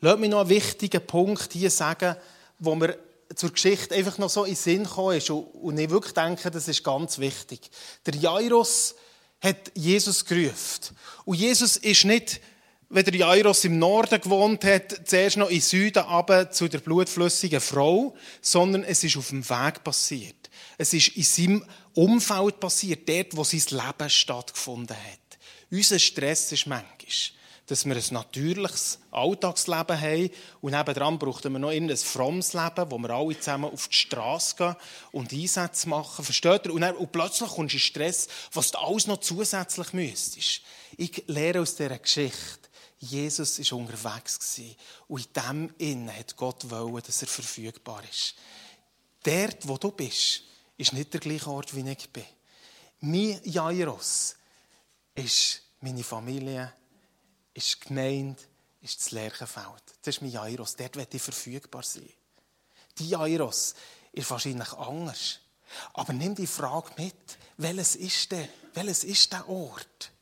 Lass 0.00 0.18
mich 0.18 0.30
noch 0.30 0.40
einen 0.40 0.50
wichtigen 0.50 1.06
Punkt 1.06 1.52
hier 1.52 1.70
sagen, 1.70 2.16
wo 2.58 2.74
mir 2.74 2.98
zur 3.34 3.50
Geschichte 3.50 3.94
einfach 3.94 4.18
noch 4.18 4.30
so 4.30 4.44
in 4.44 4.52
den 4.52 4.56
Sinn 4.56 4.84
gekommen 4.84 5.16
ist 5.16 5.30
und 5.30 5.78
ich 5.78 5.90
wirklich 5.90 6.14
denke, 6.14 6.50
das 6.50 6.68
ist 6.68 6.84
ganz 6.84 7.18
wichtig. 7.18 7.70
Der 8.04 8.14
Jairus 8.14 8.94
hat 9.40 9.72
Jesus 9.74 10.24
gerufen. 10.24 10.96
Und 11.24 11.38
Jesus 11.38 11.76
ist 11.76 12.04
nicht, 12.04 12.40
wenn 12.88 13.04
der 13.04 13.14
Jairus 13.14 13.64
im 13.64 13.78
Norden 13.78 14.20
gewohnt 14.20 14.64
hat, 14.64 15.08
zuerst 15.08 15.36
noch 15.36 15.50
in 15.50 15.60
Süden 15.60 16.04
aber 16.04 16.50
zu 16.50 16.68
der 16.68 16.78
blutflüssigen 16.78 17.60
Frau, 17.60 18.14
sondern 18.40 18.84
es 18.84 19.02
ist 19.02 19.16
auf 19.16 19.28
dem 19.28 19.48
Weg 19.48 19.82
passiert. 19.82 20.50
Es 20.78 20.92
ist 20.92 21.08
in 21.08 21.22
seinem 21.24 21.64
Umfeld 21.94 22.60
passiert, 22.60 23.08
dort, 23.08 23.36
wo 23.36 23.44
sein 23.44 23.62
Leben 23.70 24.10
stattgefunden 24.10 24.96
hat. 24.96 25.38
Unser 25.70 25.98
Stress 25.98 26.52
ist 26.52 26.66
manchmal 26.66 26.96
dass 27.66 27.84
wir 27.84 27.96
ein 27.96 28.04
natürliches 28.10 29.00
Alltagsleben 29.10 30.00
haben 30.00 30.30
und 30.60 30.72
nebenan 30.72 31.18
brauchen 31.18 31.52
wir 31.52 31.58
noch 31.58 31.70
ein 31.70 31.96
frommes 31.96 32.52
Leben, 32.52 32.90
wo 32.90 32.98
wir 32.98 33.10
alle 33.10 33.38
zusammen 33.38 33.72
auf 33.72 33.88
die 33.88 33.96
Straße 33.96 34.56
gehen 34.56 34.76
und 35.12 35.32
Einsätze 35.32 35.88
machen. 35.88 36.24
Versteht 36.24 36.66
ihr? 36.66 36.72
Und, 36.72 36.82
dann, 36.82 36.94
und 36.94 37.10
plötzlich 37.10 37.50
kommst 37.50 37.74
du 37.74 37.76
in 37.76 37.80
Stress, 37.80 38.28
was 38.52 38.70
du 38.70 38.78
alles 38.78 39.06
noch 39.08 39.18
zusätzlich 39.18 39.92
müsstest. 39.92 40.62
Ich 40.96 41.24
lehre 41.26 41.60
aus 41.60 41.74
dieser 41.74 41.98
Geschichte, 41.98 42.66
Jesus 42.98 43.58
war 43.58 43.78
unterwegs 43.78 44.60
und 45.08 45.26
in 45.26 45.42
dem 45.42 45.74
Innen 45.78 46.16
hat 46.16 46.36
Gott 46.36 46.70
wollen, 46.70 47.02
dass 47.04 47.20
er 47.22 47.28
verfügbar 47.28 48.02
ist. 48.10 48.34
Dort, 49.22 49.68
wo 49.68 49.76
du 49.76 49.90
bist, 49.90 50.42
ist 50.76 50.92
nicht 50.92 51.12
der 51.12 51.20
gleiche 51.20 51.50
Ort, 51.50 51.74
wie 51.74 51.88
ich 51.88 52.10
bin. 52.10 52.24
Mein 53.00 53.40
Jairus 53.44 54.36
ist 55.14 55.62
meine 55.80 56.04
Familie, 56.04 56.72
ist 57.56 57.74
die 57.74 57.88
Gemeinde, 57.88 58.42
ist 58.82 59.00
das 59.00 59.10
Lerchenfeld. 59.10 59.82
Das 60.02 60.16
ist 60.16 60.22
mein 60.22 60.30
Jairus. 60.30 60.76
Dort 60.76 60.96
wird 60.96 61.14
ich 61.14 61.22
verfügbar 61.22 61.82
sein. 61.82 62.08
Die 62.98 63.08
Jairus 63.08 63.74
ist 64.12 64.30
wahrscheinlich 64.30 64.72
anders. 64.74 65.40
Aber 65.94 66.12
nimm 66.12 66.34
die 66.34 66.46
Frage 66.46 66.90
mit, 66.96 67.14
welches 67.56 67.96
ist 67.96 68.30
der, 68.30 68.48
welches 68.74 69.04
ist 69.04 69.32
der 69.32 69.48
Ort? 69.48 70.12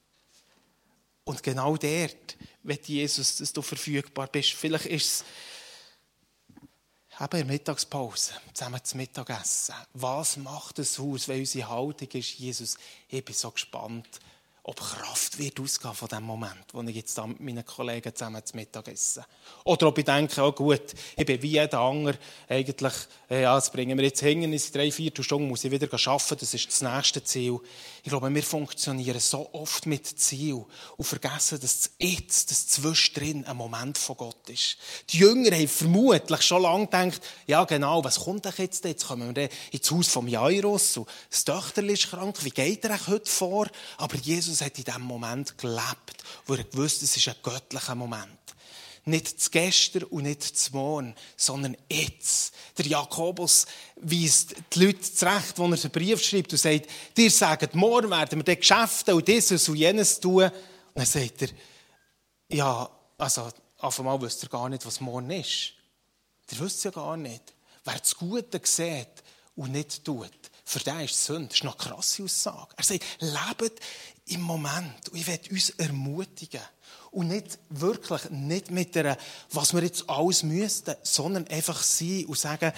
Und 1.25 1.43
genau 1.43 1.77
dort 1.77 2.37
wird 2.63 2.89
Jesus, 2.89 3.37
dass 3.37 3.53
du 3.53 3.63
verfügbar 3.63 4.27
bist. 4.29 4.53
Vielleicht 4.53 4.87
ist 4.87 5.07
es 5.07 5.25
eben 7.21 7.41
in 7.41 7.47
der 7.47 7.55
Mittagspause, 7.55 8.33
zusammen 8.53 8.83
zum 8.85 8.99
Mittagessen. 8.99 9.75
Was 9.93 10.37
macht 10.37 10.79
das 10.79 10.99
Haus, 10.99 11.29
wenn 11.29 11.41
unsere 11.41 11.69
Haltung 11.69 12.09
ist, 12.09 12.39
Jesus, 12.39 12.77
ich 13.09 13.25
bin 13.25 13.35
so 13.35 13.51
gespannt, 13.51 14.21
ob 14.67 14.77
Kraft 14.77 15.39
wird 15.39 15.61
ausgehen 15.61 15.95
von 15.95 16.09
dem 16.09 16.23
Moment, 16.23 16.65
wo 16.73 16.81
ich 16.83 16.97
jetzt 16.97 17.19
mit 17.27 17.41
meinen 17.41 17.67
Kollegen 17.67 18.15
zusammen 18.15 18.45
zum 18.45 18.61
Mittag 18.61 18.89
esse. 18.89 19.25
Oder 19.65 19.89
ob 19.89 19.99
ich 19.99 20.07
denke, 20.07 20.43
oh 20.43 20.53
gut, 20.53 20.95
ich 21.17 21.27
bin 21.27 21.43
wie 21.43 21.49
jeder 21.49 21.81
andere, 21.81 22.17
eigentlich, 22.49 22.95
äh, 23.29 23.43
ja, 23.43 23.55
das 23.55 23.71
bringen 23.71 23.99
wir 23.99 24.07
jetzt 24.07 24.21
hin, 24.21 24.43
in 24.43 24.63
drei, 24.73 24.91
vier 24.91 25.13
Stunden 25.21 25.49
muss 25.49 25.65
ich 25.65 25.71
wieder 25.71 25.87
arbeiten, 25.93 26.37
das 26.41 26.55
ist 26.55 26.67
das 26.67 26.81
nächste 26.81 27.23
Ziel. 27.23 27.61
Ich 28.03 28.09
glaube, 28.09 28.35
wir 28.35 28.43
funktionieren 28.43 29.21
so 29.21 29.51
oft 29.53 29.85
mit 29.85 30.07
Ziel 30.07 30.65
und 30.97 31.05
vergessen, 31.05 31.61
dass 31.61 31.83
das 31.83 31.91
Jetzt, 31.99 32.51
das 32.51 32.67
Zwischendrin 32.69 33.45
ein 33.45 33.57
Moment 33.59 33.99
von 33.99 34.17
Gott 34.17 34.49
ist. 34.49 34.79
Die 35.11 35.19
Jünger 35.19 35.55
haben 35.55 35.69
vermutlich 35.69 36.43
schon 36.43 36.63
lange 36.63 36.87
gedacht, 36.87 37.21
ja 37.47 37.65
genau, 37.65 38.03
was 38.03 38.21
kommt 38.21 38.47
denn 38.47 38.53
jetzt? 38.57 38.85
Jetzt 38.85 39.07
kommen 39.07 39.37
wir 39.37 39.51
ins 39.73 39.91
Haus 39.91 40.09
vom 40.09 40.27
Jairus 40.27 40.97
und 40.97 41.09
das 41.31 41.45
Töchterchen 41.45 41.91
ist 41.91 42.11
krank, 42.11 42.37
wie 42.43 42.51
geht 42.51 42.85
er 42.85 43.07
heute 43.07 43.31
vor? 43.31 43.69
Aber 43.99 44.17
Jesus 44.17 44.54
Jesus 44.55 44.67
hat 44.67 44.79
in 44.79 44.85
diesem 44.85 45.03
Moment 45.03 45.59
gelebt, 45.59 46.23
wo 46.47 46.55
er 46.55 46.63
gewusst 46.63 47.03
es 47.03 47.17
ist 47.17 47.29
ein 47.29 47.35
göttlicher 47.43 47.95
Moment. 47.97 48.39
Nicht 49.05 49.41
zu 49.41 49.51
gestern 49.51 50.05
und 50.05 50.23
nicht 50.23 50.43
zu 50.43 50.73
morgen, 50.73 51.15
sondern 51.37 51.77
jetzt. 51.91 52.55
Der 52.79 52.87
Jakobus 52.87 53.67
weist 53.97 54.55
die 54.73 54.85
Leute 54.85 55.01
zurecht, 55.01 55.59
wo 55.59 55.65
er 55.65 55.73
einen 55.73 55.91
Brief 55.91 56.23
schreibt 56.23 56.53
und 56.53 56.59
sagt, 56.59 56.89
dir 57.17 57.31
sagen, 57.31 57.69
morgen 57.75 58.11
werden 58.11 58.39
wir 58.39 58.45
die 58.45 58.57
Geschäfte 58.57 59.15
und 59.15 59.27
dieses 59.27 59.69
und 59.69 59.77
jenes 59.77 60.21
tun. 60.21 60.45
Und 60.45 60.53
dann 60.95 61.05
sagt 61.05 61.43
er, 61.43 61.49
ja, 62.49 62.89
also, 63.19 63.51
auf 63.79 63.99
einmal 63.99 64.23
wisst 64.23 64.45
ihr 64.45 64.49
gar 64.49 64.69
nicht, 64.69 64.87
was 64.87 65.01
morgen 65.01 65.31
ist. 65.31 65.73
Ihr 66.53 66.61
wisst 66.61 66.85
ja 66.85 66.91
gar 66.91 67.17
nicht. 67.17 67.53
Wer 67.85 67.99
das 67.99 68.15
Gute 68.15 68.61
sieht 68.63 69.23
und 69.57 69.73
nicht 69.73 70.05
tut, 70.05 70.31
für 70.65 70.81
den 70.81 71.01
ist 71.01 71.15
es 71.15 71.27
Sünde. 71.27 71.49
Das 71.49 71.59
ist 71.59 71.63
eine 71.63 71.73
krasse 71.73 72.25
Aussage. 72.25 72.75
Er 72.77 72.85
sagt, 72.85 73.05
lebt 73.21 73.81
im 74.27 74.41
Moment. 74.41 75.09
Und 75.11 75.19
ich 75.19 75.27
werde 75.27 75.51
uns 75.51 75.71
ermutigen. 75.71 76.63
Und 77.11 77.29
nicht 77.29 77.59
wirklich, 77.69 78.31
nicht 78.31 78.71
mit 78.71 78.95
der, 78.95 79.17
was 79.53 79.75
wir 79.75 79.83
jetzt 79.83 80.09
alles 80.09 80.43
müssten, 80.43 80.97
sondern 81.03 81.47
einfach 81.49 81.83
sein 81.83 82.25
und 82.27 82.39
sagen, 82.39 82.73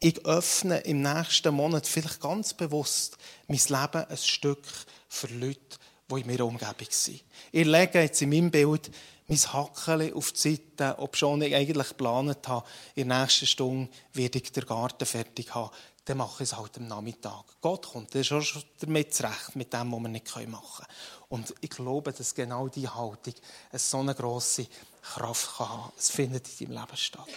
ich 0.00 0.24
öffne 0.26 0.78
im 0.78 1.02
nächsten 1.02 1.54
Monat 1.54 1.86
vielleicht 1.86 2.20
ganz 2.20 2.54
bewusst 2.54 3.16
mein 3.46 3.58
Leben 3.58 4.04
ein 4.04 4.16
Stück 4.16 4.64
für 5.08 5.28
Leute, 5.28 5.78
die 6.10 6.20
in 6.20 6.26
meiner 6.26 6.46
Umgebung 6.46 6.88
sind. 6.90 7.22
Ich 7.50 7.66
lege 7.66 8.02
jetzt 8.02 8.20
in 8.22 8.30
meinem 8.30 8.50
Bild 8.50 8.90
mein 9.26 9.38
Hackeli 9.38 10.12
auf 10.12 10.32
die 10.32 10.56
Seite, 10.76 10.98
ob 10.98 11.16
schon 11.16 11.42
ich 11.42 11.54
eigentlich 11.54 11.88
geplant 11.88 12.48
habe, 12.48 12.66
in 12.94 13.08
der 13.08 13.20
nächsten 13.20 13.46
Stunde 13.46 13.90
werde 14.12 14.38
ich 14.38 14.52
den 14.52 14.66
Garten 14.66 15.04
fertig 15.04 15.54
haben 15.54 15.70
dann 16.08 16.18
mache 16.18 16.42
ich 16.42 16.50
es 16.50 16.56
halt 16.56 16.78
am 16.78 16.86
Nachmittag. 16.86 17.44
Gott 17.60 17.86
kommt 17.86 18.14
dann 18.14 18.24
schon 18.24 18.42
damit 18.80 19.12
zurecht, 19.12 19.56
mit 19.56 19.72
dem, 19.74 19.92
was 19.92 20.00
wir 20.00 20.08
nicht 20.08 20.48
machen 20.48 20.48
können. 20.48 20.88
Und 21.28 21.54
ich 21.60 21.68
glaube, 21.68 22.12
dass 22.12 22.34
genau 22.34 22.68
diese 22.68 22.94
Haltung 22.94 23.34
eine 23.70 23.78
so 23.78 23.98
eine 23.98 24.14
grosse 24.14 24.66
Kraft 25.02 25.56
kann 25.56 25.68
haben. 25.68 25.92
Es 25.98 26.10
findet 26.10 26.48
in 26.60 26.68
deinem 26.68 26.80
Leben 26.80 26.96
statt. 26.96 27.28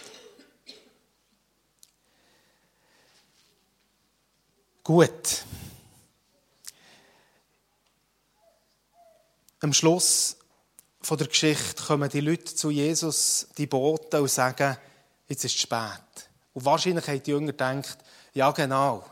Gut. 4.82 5.44
Am 9.60 9.72
Schluss 9.74 10.36
von 11.02 11.18
der 11.18 11.26
Geschichte 11.26 11.82
kommen 11.84 12.08
die 12.08 12.20
Leute 12.20 12.54
zu 12.54 12.70
Jesus, 12.70 13.48
die 13.58 13.66
Boten, 13.66 14.22
und 14.22 14.30
sagen, 14.30 14.78
jetzt 15.28 15.44
ist 15.44 15.56
es 15.56 15.60
spät. 15.60 16.30
Und 16.54 16.64
wahrscheinlich 16.64 17.06
haben 17.06 17.22
die 17.22 17.30
Jünger 17.30 17.52
gedacht, 17.52 17.98
ja, 18.32 18.50
genau. 18.50 19.04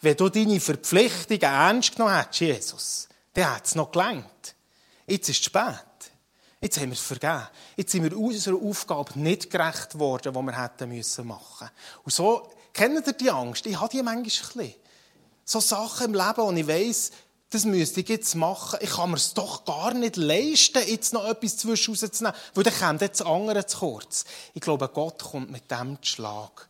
Wenn 0.00 0.16
du 0.16 0.28
deine 0.28 0.60
Verpflichtungen 0.60 1.42
ernst 1.42 1.96
genommen 1.96 2.16
hättest, 2.16 2.40
Jesus, 2.40 3.08
dann 3.34 3.52
hätte 3.52 3.64
es 3.66 3.74
noch 3.74 3.90
gelangt. 3.90 4.54
Jetzt 5.06 5.28
ist 5.28 5.40
es 5.40 5.44
spät. 5.46 5.74
Jetzt 6.60 6.78
haben 6.78 6.86
wir 6.86 6.94
es 6.94 7.00
vergeben. 7.00 7.46
Jetzt 7.76 7.92
sind 7.92 8.02
wir 8.02 8.18
unserer 8.18 8.56
Aufgabe 8.56 9.18
nicht 9.18 9.50
gerecht 9.50 9.98
worden, 9.98 10.34
die 10.34 10.42
wir 10.42 10.62
hätten 10.62 10.88
müssen 10.88 11.26
machen. 11.26 11.70
Und 12.02 12.12
so 12.12 12.50
kennt 12.72 13.06
ihr 13.06 13.12
die 13.12 13.30
Angst. 13.30 13.66
Ich 13.66 13.78
habe 13.78 13.90
die 13.90 14.02
manchmal 14.02 14.16
ein 14.16 14.22
bisschen. 14.24 14.74
So 15.44 15.60
Sachen 15.60 16.08
im 16.08 16.14
Leben, 16.14 16.36
wo 16.36 16.52
ich 16.52 16.66
weiss, 16.66 17.12
das 17.50 17.64
müsste 17.64 18.00
ich 18.00 18.08
jetzt 18.08 18.34
machen. 18.34 18.78
Ich 18.82 18.90
kann 18.90 19.10
mir 19.10 19.16
es 19.16 19.32
doch 19.32 19.64
gar 19.64 19.94
nicht 19.94 20.16
leisten, 20.16 20.82
jetzt 20.86 21.14
noch 21.14 21.26
etwas 21.26 21.56
zwischen 21.56 21.94
rauszunehmen, 21.94 22.36
weil 22.54 22.64
dann 22.64 22.78
kommt 22.78 23.00
jetzt 23.00 23.22
andere 23.22 23.64
zu 23.64 23.78
kurz. 23.78 24.24
Ich 24.52 24.60
glaube, 24.60 24.88
Gott 24.88 25.22
kommt 25.22 25.50
mit 25.50 25.70
dem 25.70 25.96
Schlag. 26.02 26.68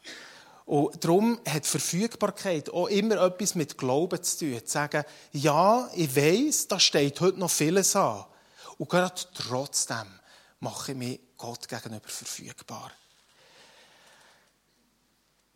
Und 0.68 1.02
darum 1.02 1.40
hat 1.48 1.64
Verfügbarkeit 1.64 2.68
auch 2.68 2.88
immer 2.88 3.22
etwas 3.22 3.54
mit 3.54 3.78
Glauben 3.78 4.22
zu 4.22 4.40
tun. 4.40 4.60
Zu 4.66 4.70
sagen, 4.70 5.02
ja, 5.32 5.88
ich 5.94 6.14
weiß, 6.14 6.68
da 6.68 6.78
steht 6.78 7.22
heute 7.22 7.40
noch 7.40 7.50
vieles 7.50 7.96
an. 7.96 8.26
Und 8.76 8.90
gerade 8.90 9.18
trotzdem 9.32 10.04
mache 10.60 10.92
ich 10.92 10.98
mich 10.98 11.20
Gott 11.38 11.66
gegenüber 11.66 12.06
verfügbar. 12.06 12.92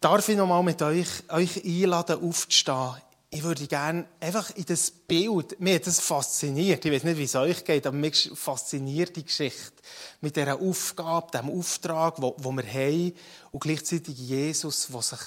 Darf 0.00 0.26
ich 0.30 0.36
noch 0.38 0.46
mal 0.46 0.62
mit 0.62 0.80
euch, 0.80 1.08
euch 1.28 1.62
einladen, 1.62 2.26
aufzustehen 2.26 3.02
ich 3.34 3.42
würde 3.42 3.66
gerne 3.66 4.06
einfach 4.20 4.50
in 4.56 4.66
das 4.66 4.90
Bild, 4.90 5.58
mir 5.58 5.76
hat 5.76 5.86
das 5.86 6.00
fasziniert, 6.00 6.84
ich 6.84 6.92
weiß 6.92 7.04
nicht, 7.04 7.16
wie 7.16 7.24
es 7.24 7.34
euch 7.34 7.64
geht, 7.64 7.86
aber 7.86 7.96
mich 7.96 8.30
fasziniert 8.34 9.16
die 9.16 9.24
Geschichte 9.24 9.72
mit 10.20 10.36
dieser 10.36 10.60
Aufgabe, 10.60 11.30
diesem 11.32 11.48
Auftrag, 11.58 12.20
wo, 12.20 12.52
wir 12.52 12.66
haben 12.66 13.14
und 13.50 13.60
gleichzeitig 13.60 14.18
Jesus, 14.18 14.88
der 14.92 15.00
sich 15.00 15.20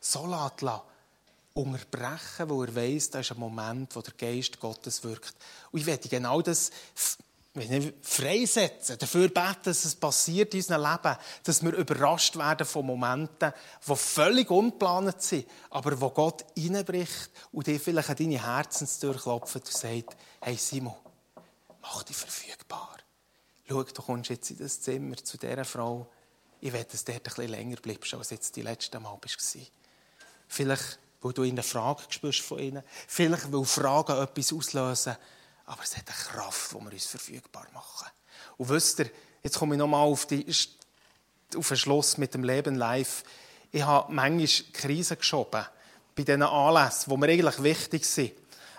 so 0.00 0.26
lässt, 0.26 0.82
unterbrechen, 1.54 2.48
wo 2.48 2.64
er 2.64 2.74
weiss, 2.74 3.10
da 3.10 3.20
ist 3.20 3.30
ein 3.30 3.38
Moment, 3.38 3.94
wo 3.94 4.00
der 4.00 4.14
Geist 4.14 4.58
Gottes 4.58 5.04
wirkt. 5.04 5.36
Und 5.70 5.78
ich 5.78 5.86
werde 5.86 6.08
genau 6.08 6.42
das 6.42 6.72
nicht, 7.54 7.94
freisetzen, 8.00 8.98
dafür 8.98 9.28
beten, 9.28 9.64
dass 9.64 9.84
es 9.84 9.94
passiert 9.94 10.54
in 10.54 10.60
unserem 10.60 10.82
Leben, 10.82 11.16
dass 11.44 11.62
wir 11.62 11.72
überrascht 11.74 12.36
werden 12.36 12.66
von 12.66 12.86
Momenten, 12.86 13.52
die 13.86 13.96
völlig 13.96 14.50
unplanend 14.50 15.20
sind, 15.20 15.46
aber 15.68 16.00
wo 16.00 16.10
Gott 16.10 16.46
reinbricht 16.56 17.30
und 17.52 17.66
dir 17.66 17.78
vielleicht 17.78 18.08
an 18.08 18.16
deine 18.16 18.42
Herzenstür 18.42 19.14
klopft 19.14 19.56
und 19.56 19.66
sagt, 19.66 20.16
hey 20.40 20.56
Simon, 20.56 20.94
mach 21.82 22.02
dich 22.04 22.16
verfügbar. 22.16 22.96
Schau, 23.68 23.82
du 23.82 24.02
kommst 24.02 24.30
jetzt 24.30 24.50
in 24.50 24.58
das 24.58 24.80
Zimmer 24.80 25.16
zu 25.16 25.36
dieser 25.36 25.64
Frau. 25.64 26.10
Ich 26.60 26.72
will, 26.72 26.84
dass 26.84 27.04
du 27.04 27.12
dort 27.12 27.26
ein 27.26 27.34
bisschen 27.34 27.50
länger 27.50 27.76
bleibst, 27.76 28.14
als 28.14 28.30
jetzt 28.30 28.56
die 28.56 28.62
letzte 28.62 28.98
Mal 28.98 29.18
warst. 29.20 29.58
Vielleicht, 30.48 30.98
weil 31.20 31.32
du 31.32 31.42
eine 31.42 31.62
Frage 31.62 32.02
spürst 32.08 32.40
von 32.40 32.58
ihnen. 32.58 32.82
Vielleicht, 33.06 33.52
weil 33.52 33.64
Fragen 33.64 34.22
etwas 34.22 34.52
auslösen 34.52 35.16
aber 35.72 35.82
es 35.84 35.96
hat 35.96 36.04
eine 36.06 36.16
Kraft, 36.16 36.72
die 36.72 36.84
wir 36.84 36.92
uns 36.92 37.06
verfügbar 37.06 37.66
machen. 37.72 38.08
Und 38.58 38.68
wisst 38.68 38.98
ihr, 38.98 39.10
jetzt 39.42 39.58
komme 39.58 39.74
ich 39.74 39.78
nochmal 39.78 40.06
auf, 40.06 40.26
auf 41.56 41.68
den 41.68 41.76
Schluss 41.76 42.18
mit 42.18 42.34
dem 42.34 42.44
Leben 42.44 42.74
live. 42.74 43.24
Ich 43.70 43.82
habe 43.82 44.12
manchmal 44.12 44.72
Krisen 44.74 45.16
geschoben 45.16 45.64
bei 46.14 46.24
diesen 46.24 46.42
Anlässen, 46.42 47.10
die 47.10 47.16
mir 47.16 47.28
eigentlich 47.28 47.62
wichtig 47.62 48.04
sind. 48.04 48.32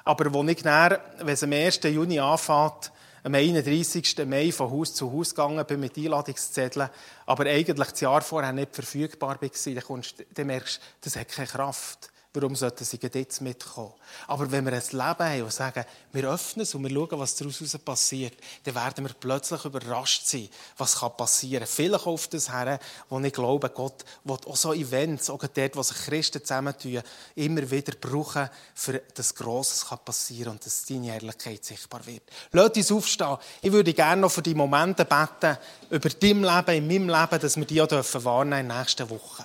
Aber 0.04 0.32
wo 0.32 0.44
ich 0.44 0.62
dann, 0.62 1.00
wenn 1.18 1.34
es 1.34 1.42
am 1.42 1.52
1. 1.52 1.80
Juni 1.86 2.20
anfängt, 2.20 2.92
am 3.24 3.34
31. 3.34 4.28
Mai 4.28 4.52
von 4.52 4.70
Haus 4.70 4.94
zu 4.94 5.12
Haus 5.12 5.32
gegangen 5.32 5.66
bin 5.66 5.80
mit 5.80 5.98
Einladungszetteln, 5.98 6.90
aber 7.26 7.46
eigentlich 7.48 7.90
das 7.90 8.02
Jahr 8.02 8.22
vorher 8.22 8.54
nicht 8.54 8.76
verfügbar 8.76 9.42
war, 9.42 9.50
dann, 9.50 9.84
kommst, 9.84 10.24
dann 10.32 10.46
merkst 10.46 10.78
du, 10.78 10.82
das 11.02 11.16
hat 11.16 11.30
keine 11.30 11.48
Kraft 11.48 12.13
Warum 12.36 12.56
sollten 12.56 12.84
sie 12.84 12.98
jetzt 13.00 13.42
mitkommen? 13.42 13.94
Aber 14.26 14.52
wenn 14.52 14.66
wir 14.66 14.74
ein 14.74 14.82
Leben 14.82 15.00
haben 15.00 15.44
und 15.44 15.54
sagen, 15.54 15.86
wir 16.14 16.32
öffnen 16.32 16.64
es 16.64 16.74
und 16.74 16.84
wir 16.84 16.90
schauen, 16.90 17.20
was 17.20 17.36
daraus 17.36 17.78
passiert, 17.78 18.34
dann 18.64 18.74
werden 18.74 19.06
wir 19.06 19.14
plötzlich 19.14 19.64
überrascht 19.66 20.26
sein, 20.26 20.50
was 20.76 21.00
passieren 21.16 21.64
kann. 21.64 21.72
Vielleicht 21.72 22.08
auf 22.08 22.28
das 22.30 22.52
her, 22.52 22.80
wo 23.08 23.20
ich 23.20 23.34
glaube, 23.34 23.70
Gott 23.70 24.04
will 24.24 24.38
auch 24.48 24.56
so 24.56 24.74
Events, 24.74 25.30
auch 25.30 25.46
dort, 25.46 25.76
wo 25.76 25.84
sich 25.84 25.98
Christen 25.98 26.42
zusammentun, 26.44 27.04
immer 27.36 27.70
wieder 27.70 27.94
brauchen, 28.02 28.50
für 28.74 29.04
das 29.14 29.36
Grosses 29.36 29.86
passieren 30.04 30.54
und 30.54 30.66
dass 30.66 30.86
deine 30.86 31.14
Ehrlichkeit 31.14 31.64
sichtbar 31.64 32.04
wird. 32.08 32.24
Lass 32.52 32.72
uns 32.72 32.92
aufstehen. 32.92 33.38
Ich 33.62 33.72
würde 33.72 33.94
gerne 33.94 34.22
noch 34.22 34.32
für 34.32 34.42
die 34.42 34.56
Momente 34.56 35.06
beten, 35.06 35.56
über 35.92 36.10
dein 36.10 36.42
Leben, 36.42 36.78
in 36.78 36.88
meinem 36.88 37.10
Leben, 37.10 37.40
dass 37.40 37.58
wir 37.58 37.66
die 37.66 37.80
auch 37.80 37.92
wahrnehmen 37.92 38.62
in 38.62 38.70
den 38.70 38.78
nächsten 38.80 39.08
Wochen. 39.12 39.44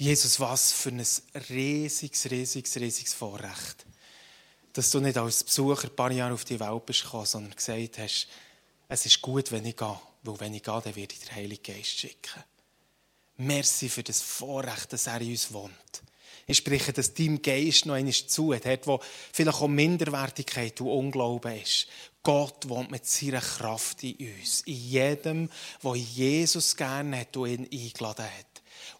Jesus, 0.00 0.38
was 0.38 0.70
für 0.70 0.90
ein 0.90 1.04
riesiges, 1.50 2.30
riesiges, 2.30 2.76
riesiges 2.76 3.14
Vorrecht, 3.14 3.84
dass 4.72 4.90
du 4.90 5.00
nicht 5.00 5.18
als 5.18 5.42
Besucher 5.42 5.88
ein 5.88 5.96
paar 5.96 6.12
Jahre 6.12 6.34
auf 6.34 6.44
die 6.44 6.60
Welt 6.60 6.86
bist 6.86 7.02
gekommen, 7.02 7.26
sondern 7.26 7.56
gesagt 7.56 7.98
hast, 7.98 8.28
es 8.86 9.06
ist 9.06 9.20
gut, 9.20 9.50
wenn 9.50 9.66
ich 9.66 9.76
gehe, 9.76 10.00
weil 10.22 10.38
wenn 10.38 10.54
ich 10.54 10.62
gehe, 10.62 10.80
dann 10.80 10.94
werde 10.94 11.14
ich 11.14 11.18
den 11.18 11.34
Heiligen 11.34 11.62
Geist 11.64 11.98
schicken. 11.98 12.44
Merci 13.38 13.88
für 13.88 14.04
das 14.04 14.22
Vorrecht, 14.22 14.92
dass 14.92 15.08
er 15.08 15.20
in 15.20 15.32
uns 15.32 15.52
wohnt. 15.52 16.02
Ich 16.46 16.58
spreche, 16.58 16.92
dass 16.92 17.12
deinem 17.12 17.42
Geist 17.42 17.84
noch 17.84 17.94
einmal 17.94 18.12
zu, 18.12 18.54
dort, 18.54 18.86
wo 18.86 19.00
vielleicht 19.32 19.58
auch 19.58 19.66
Minderwertigkeit 19.66 20.80
und 20.80 20.90
Unglauben 20.90 21.60
ist. 21.60 21.88
Gott 22.22 22.68
wohnt 22.68 22.92
mit 22.92 23.04
seiner 23.04 23.40
Kraft 23.40 24.04
in 24.04 24.16
uns. 24.16 24.60
In 24.60 24.74
jedem, 24.74 25.50
der 25.82 25.94
Jesus 25.96 26.76
gerne 26.76 27.20
hat 27.20 27.36
und 27.36 27.48
ihn 27.50 27.68
eingeladen 27.70 28.26
hat. 28.26 28.47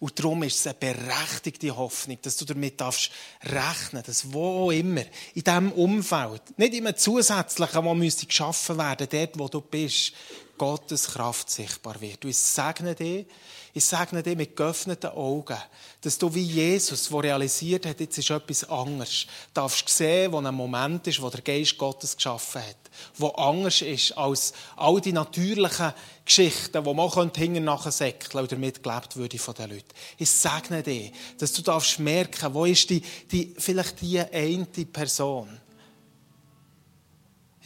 Und 0.01 0.17
darum 0.19 0.45
ist 0.45 0.61
es 0.61 0.67
eine 0.67 0.75
berechtigte 0.75 1.77
Hoffnung, 1.77 2.19
dass 2.23 2.37
du 2.37 2.45
damit 2.45 2.81
darfst 2.81 3.11
rechnen 3.43 4.03
dass 4.07 4.33
wo 4.33 4.71
immer, 4.71 5.03
in 5.35 5.43
diesem 5.43 5.73
Umfeld, 5.73 6.43
nicht 6.57 6.75
immer 6.75 6.95
zusätzlichen, 6.95 7.85
wo 7.85 7.95
müsste 7.95 8.27
geschaffen 8.27 8.79
werden, 8.79 9.09
dort, 9.11 9.39
wo 9.39 9.49
du 9.49 9.61
bist, 9.61 10.13
Gottes 10.59 11.09
Kraft 11.09 11.49
sichtbar 11.51 12.01
wird. 12.01 12.25
Und 12.25 12.31
ich 12.31 12.39
segne 12.39 12.95
dich, 12.95 13.27
ich 13.75 13.85
segne 13.85 14.23
dich 14.23 14.37
mit 14.37 14.57
geöffneten 14.57 15.11
Augen, 15.11 15.57
dass 16.01 16.19
du 16.19 16.35
wie 16.35 16.43
Jesus, 16.43 17.09
der 17.09 17.23
realisiert 17.23 17.87
hat, 17.87 18.01
jetzt 18.01 18.19
ist 18.19 18.31
etwas 18.31 18.69
anderes, 18.69 19.27
darfst 19.55 19.89
sehen, 19.89 20.33
wo 20.33 20.39
ein 20.39 20.55
Moment 20.55 21.07
ist, 21.07 21.23
wo 21.23 21.31
der 21.31 21.43
Geist 21.43 21.79
Gottes 21.79 22.17
geschaffen 22.17 22.63
hat, 22.63 22.91
wo 23.17 23.29
anders 23.29 23.83
ist 23.83 24.13
als 24.19 24.53
all 24.77 25.01
die 25.01 25.13
natürlichen 25.13 25.93
Geschichten, 26.25 26.85
die 26.85 26.95
man 26.95 27.31
hinten 27.35 27.65
nachher 27.65 27.93
säckeln 27.93 28.43
und 28.43 28.53
damit 28.53 28.83
gelebt 28.83 29.17
würde 29.17 29.39
von 29.39 29.55
den 29.55 29.71
Leuten. 29.71 29.95
Ich 30.19 30.31
segne 30.31 30.83
dich, 30.83 31.13
dass 31.39 31.53
du 31.53 31.63
darfst 31.63 31.99
merken, 32.01 32.53
wo 32.55 32.65
ist 32.65 32.91
die, 32.91 33.03
die, 33.31 33.55
vielleicht 33.59 34.01
die 34.01 34.21
eine 34.21 34.67
Person, 34.67 35.61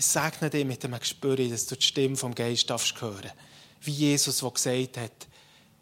ich 0.03 0.09
segne 0.09 0.51
dich 0.51 0.65
mit 0.65 0.83
dem 0.83 0.99
Gespür, 0.99 1.37
dass 1.37 1.67
du 1.67 1.77
die 1.77 1.83
Stimme 1.83 2.17
vom 2.17 2.35
Geist 2.35 2.69
darfst. 2.69 2.93
Wie 3.83 3.91
Jesus, 3.93 4.41
der 4.41 4.51
gesagt 4.51 4.97
hat, 4.97 5.29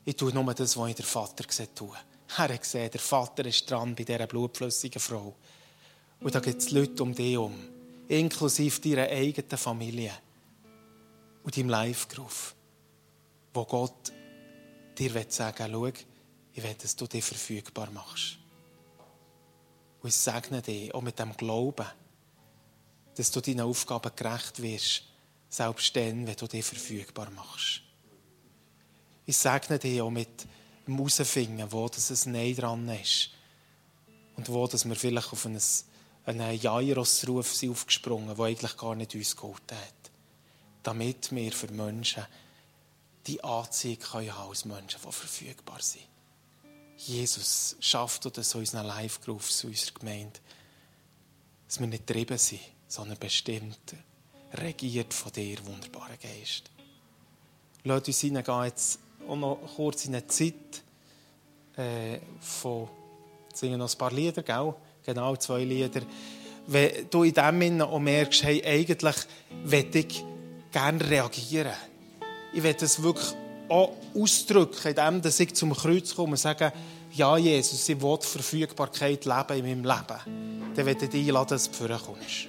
ich 0.04 0.14
tue 0.14 0.30
nur 0.30 0.52
das, 0.52 0.76
was 0.76 0.90
ich 0.90 0.96
der 0.96 1.06
Vater 1.06 1.44
gesehen 1.44 1.74
tue. 1.74 1.96
Er 2.36 2.36
hat 2.36 2.60
gesehen, 2.60 2.90
der 2.90 3.00
Vater 3.00 3.46
ist 3.46 3.70
dran 3.70 3.94
bei 3.94 4.04
dieser 4.04 4.26
blutflüssigen 4.26 5.00
Frau. 5.00 5.34
Und 6.20 6.34
da 6.34 6.40
gibt 6.40 6.60
es 6.60 6.70
Leute 6.70 7.02
um 7.02 7.14
dich 7.14 7.38
um, 7.38 7.54
inklusive 8.08 8.78
deiner 8.82 9.08
eigenen 9.08 9.56
Familie 9.56 10.12
und 11.42 11.56
deinem 11.56 11.70
Live-Geruf, 11.70 12.54
wo 13.54 13.64
Gott 13.64 14.12
dir 14.98 15.24
sagen 15.28 15.72
will, 15.72 15.94
schau, 15.94 16.04
ich 16.52 16.62
will, 16.62 16.74
dass 16.74 16.94
du 16.94 17.06
dich 17.06 17.24
verfügbar 17.24 17.90
machst. 17.90 18.36
Und 20.02 20.10
ich 20.10 20.14
segne 20.14 20.60
dich 20.60 20.94
auch 20.94 21.00
mit 21.00 21.18
dem 21.18 21.34
Glauben, 21.38 21.86
dass 23.16 23.30
du 23.30 23.40
deinen 23.40 23.60
Aufgaben 23.60 24.12
gerecht 24.14 24.62
wirst, 24.62 25.04
selbst 25.48 25.94
dann, 25.96 26.26
wenn 26.26 26.36
du 26.36 26.46
dich 26.46 26.64
verfügbar 26.64 27.30
machst. 27.30 27.82
Ich 29.26 29.36
segne 29.36 29.78
dich 29.78 30.00
auch 30.00 30.10
mit 30.10 30.46
dem 30.86 30.96
Herausfinden, 30.96 31.70
wo 31.70 31.88
das 31.88 32.26
ein 32.26 32.32
Nein 32.32 32.54
dran 32.54 32.88
ist. 32.88 33.30
Und 34.36 34.48
wo 34.48 34.66
dass 34.66 34.88
wir 34.88 34.96
vielleicht 34.96 35.32
auf 35.32 35.46
einen, 35.46 35.60
einen 36.24 36.58
Jairus-Ruf 36.58 37.54
sind 37.54 37.70
aufgesprungen, 37.70 38.34
der 38.34 38.44
eigentlich 38.44 38.76
gar 38.76 38.94
nicht 38.94 39.14
uns 39.14 39.36
geholfen 39.36 39.70
hat. 39.70 40.10
Damit 40.82 41.30
wir 41.32 41.52
für 41.52 41.70
Menschen 41.72 42.24
die 43.26 43.42
Anziehung 43.44 43.98
können 43.98 44.34
haben 44.34 44.48
als 44.48 44.64
Menschen, 44.64 45.00
die 45.04 45.12
verfügbar 45.12 45.82
sind. 45.82 46.06
Jesus, 46.96 47.76
schafft 47.80 48.36
das 48.36 48.54
in 48.54 48.60
unseren 48.60 48.86
Live-Groups, 48.86 49.64
in 49.64 49.70
unserer 49.70 49.94
Gemeinde, 49.94 50.40
dass 51.66 51.80
wir 51.80 51.86
nicht 51.86 52.06
getrieben 52.06 52.38
sind, 52.38 52.60
sondern 52.90 53.18
bestimmt, 53.18 53.94
regiert 54.54 55.14
von 55.14 55.32
dir, 55.32 55.58
wunderbarer 55.64 56.16
Geist. 56.20 56.64
Lass 57.84 58.08
uns 58.08 58.20
hineingehen 58.20 58.64
jetzt 58.64 58.98
auch 59.28 59.36
noch 59.36 59.58
kurz 59.76 60.06
in 60.06 60.14
eine 60.16 60.26
Zeit 60.26 60.82
äh, 61.76 62.18
von, 62.40 62.88
singen 63.54 63.78
noch 63.78 63.90
ein 63.90 63.96
paar 63.98 64.12
Lieder, 64.12 64.42
gell? 64.42 64.74
genau 65.06 65.36
zwei 65.36 65.62
Lieder. 65.62 66.02
Wenn 66.66 67.08
du 67.08 67.22
in 67.22 67.32
dem 67.32 67.60
Sinne 67.60 67.86
auch 67.86 68.00
merkst, 68.00 68.42
hey, 68.42 68.62
eigentlich 68.64 69.16
möchte 69.64 70.00
ich 70.00 70.24
gerne 70.72 71.08
reagieren. 71.08 71.72
Ich 72.52 72.62
will 72.62 72.74
das 72.74 73.00
wirklich 73.00 73.34
auch 73.68 73.92
ausdrücken, 74.16 74.88
indem 74.88 75.22
ich 75.38 75.54
zum 75.54 75.74
Kreuz 75.74 76.14
komme 76.16 76.32
und 76.32 76.38
sage, 76.38 76.72
ja, 77.12 77.36
Jesus, 77.36 77.88
ich 77.88 78.02
will 78.02 78.18
Verfügbarkeit 78.20 79.24
leben 79.24 79.64
in 79.64 79.82
meinem 79.82 79.84
Leben. 79.84 80.74
Dann 80.74 80.86
werde 80.86 81.04
ich 81.04 81.10
dich 81.10 81.28
einladen, 81.28 81.50
dass 81.50 81.70
du 81.70 81.76
vorkommst. 81.76 82.48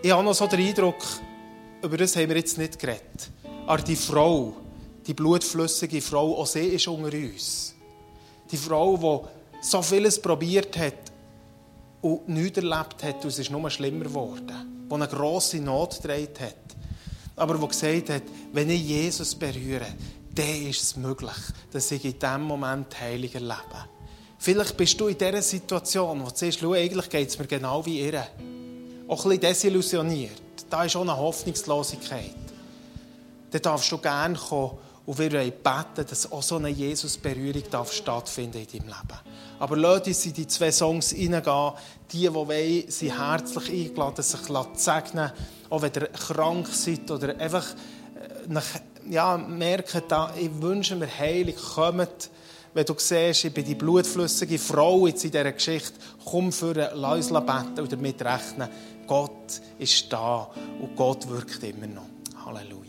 Ich 0.00 0.12
habe 0.12 0.22
noch 0.22 0.34
so 0.34 0.46
den 0.46 0.60
Eindruck, 0.60 1.02
über 1.82 1.96
das 1.96 2.14
haben 2.14 2.28
wir 2.28 2.36
jetzt 2.36 2.56
nicht 2.56 2.78
geredet. 2.78 3.30
Aber 3.66 3.82
die 3.82 3.96
Frau, 3.96 4.54
die 5.04 5.12
blutflüssige 5.12 6.00
Frau, 6.00 6.38
auch 6.40 6.46
sie 6.46 6.68
ist 6.68 6.86
unter 6.86 7.16
uns. 7.16 7.74
Die 8.48 8.56
Frau, 8.56 8.96
die 8.96 9.66
so 9.66 9.82
vieles 9.82 10.22
probiert 10.22 10.78
hat 10.78 11.12
und 12.00 12.28
nichts 12.28 12.58
erlebt 12.58 13.02
hat, 13.02 13.24
und 13.24 13.30
es 13.30 13.40
ist 13.40 13.50
nur 13.50 13.68
schlimmer 13.70 14.04
geworden. 14.04 14.86
Die 14.88 14.94
eine 14.94 15.08
grosse 15.08 15.58
Not 15.58 16.00
getragen 16.00 16.28
hat. 16.42 16.54
Aber 17.34 17.58
die 17.58 17.66
gesagt 17.66 18.10
hat, 18.10 18.22
wenn 18.52 18.70
ich 18.70 18.82
Jesus 18.86 19.34
berühre, 19.34 19.86
dann 20.32 20.66
ist 20.68 20.80
es 20.80 20.96
möglich, 20.96 21.34
dass 21.72 21.90
ich 21.90 22.04
in 22.04 22.16
diesem 22.16 22.42
Moment 22.42 23.00
heilig 23.00 23.34
erlebe. 23.34 23.88
Vielleicht 24.38 24.76
bist 24.76 25.00
du 25.00 25.08
in 25.08 25.18
dieser 25.18 25.42
Situation, 25.42 26.20
wo 26.20 26.28
du 26.28 26.36
siehst, 26.36 26.62
eigentlich 26.62 27.10
geht 27.10 27.28
es 27.28 27.38
mir 27.38 27.48
genau 27.48 27.84
wie 27.84 28.00
ihr. 28.00 28.24
Auch 29.08 29.24
ein 29.24 29.30
bisschen 29.30 29.40
desillusioniert. 29.40 30.42
Da 30.68 30.84
ist 30.84 30.94
auch 30.94 31.00
eine 31.00 31.16
Hoffnungslosigkeit. 31.16 32.34
Dann 33.50 33.62
darfst 33.62 33.90
du 33.90 33.98
gerne 33.98 34.36
kommen 34.36 34.72
und 35.06 35.18
wir 35.18 35.32
wollen 35.32 35.50
beten, 35.50 36.06
dass 36.06 36.30
auch 36.30 36.42
so 36.42 36.56
eine 36.56 36.68
Jesus-Berührung 36.68 37.86
stattfinden 37.90 38.58
in 38.58 38.66
deinem 38.66 38.88
Leben. 38.88 39.18
Aber 39.58 39.76
lass 39.78 40.06
uns 40.06 40.26
in 40.26 40.34
die 40.34 40.46
zwei 40.46 40.70
Songs 40.70 41.12
hineingehen. 41.12 41.72
Die, 42.12 42.18
die 42.18 42.34
wollen, 42.34 42.84
sind 42.90 43.18
herzlich 43.18 43.70
eingeladen, 43.70 44.22
sich 44.22 44.42
zu 44.42 44.66
segnen. 44.74 45.32
Auch 45.70 45.80
wenn 45.80 45.92
ihr 45.94 46.08
krank 46.08 46.68
seid 46.68 47.10
oder 47.10 47.38
einfach 47.40 47.64
äh, 48.50 48.60
ja, 49.10 49.38
merkt, 49.38 49.96
ich 50.38 50.62
wünsche 50.62 50.96
mir 50.96 51.08
heilig, 51.18 51.56
kommt. 51.56 52.30
Wenn 52.74 52.84
du 52.84 52.94
siehst, 52.98 53.46
ich 53.46 53.54
bin 53.54 53.64
die 53.64 53.74
blutflüssige 53.74 54.58
Frau 54.58 55.06
jetzt 55.06 55.24
in 55.24 55.30
dieser 55.30 55.50
Geschichte, 55.50 55.94
komm 56.26 56.52
für 56.52 56.90
lass 56.94 57.30
uns 57.30 57.46
beten 57.46 57.80
und 57.80 57.92
damit 57.92 58.22
rechnen. 58.22 58.68
Gott 59.08 59.60
ist 59.78 60.12
da 60.12 60.50
und 60.80 60.94
Gott 60.94 61.28
wirkt 61.28 61.64
immer 61.64 61.88
noch. 61.88 62.06
Halleluja. 62.44 62.87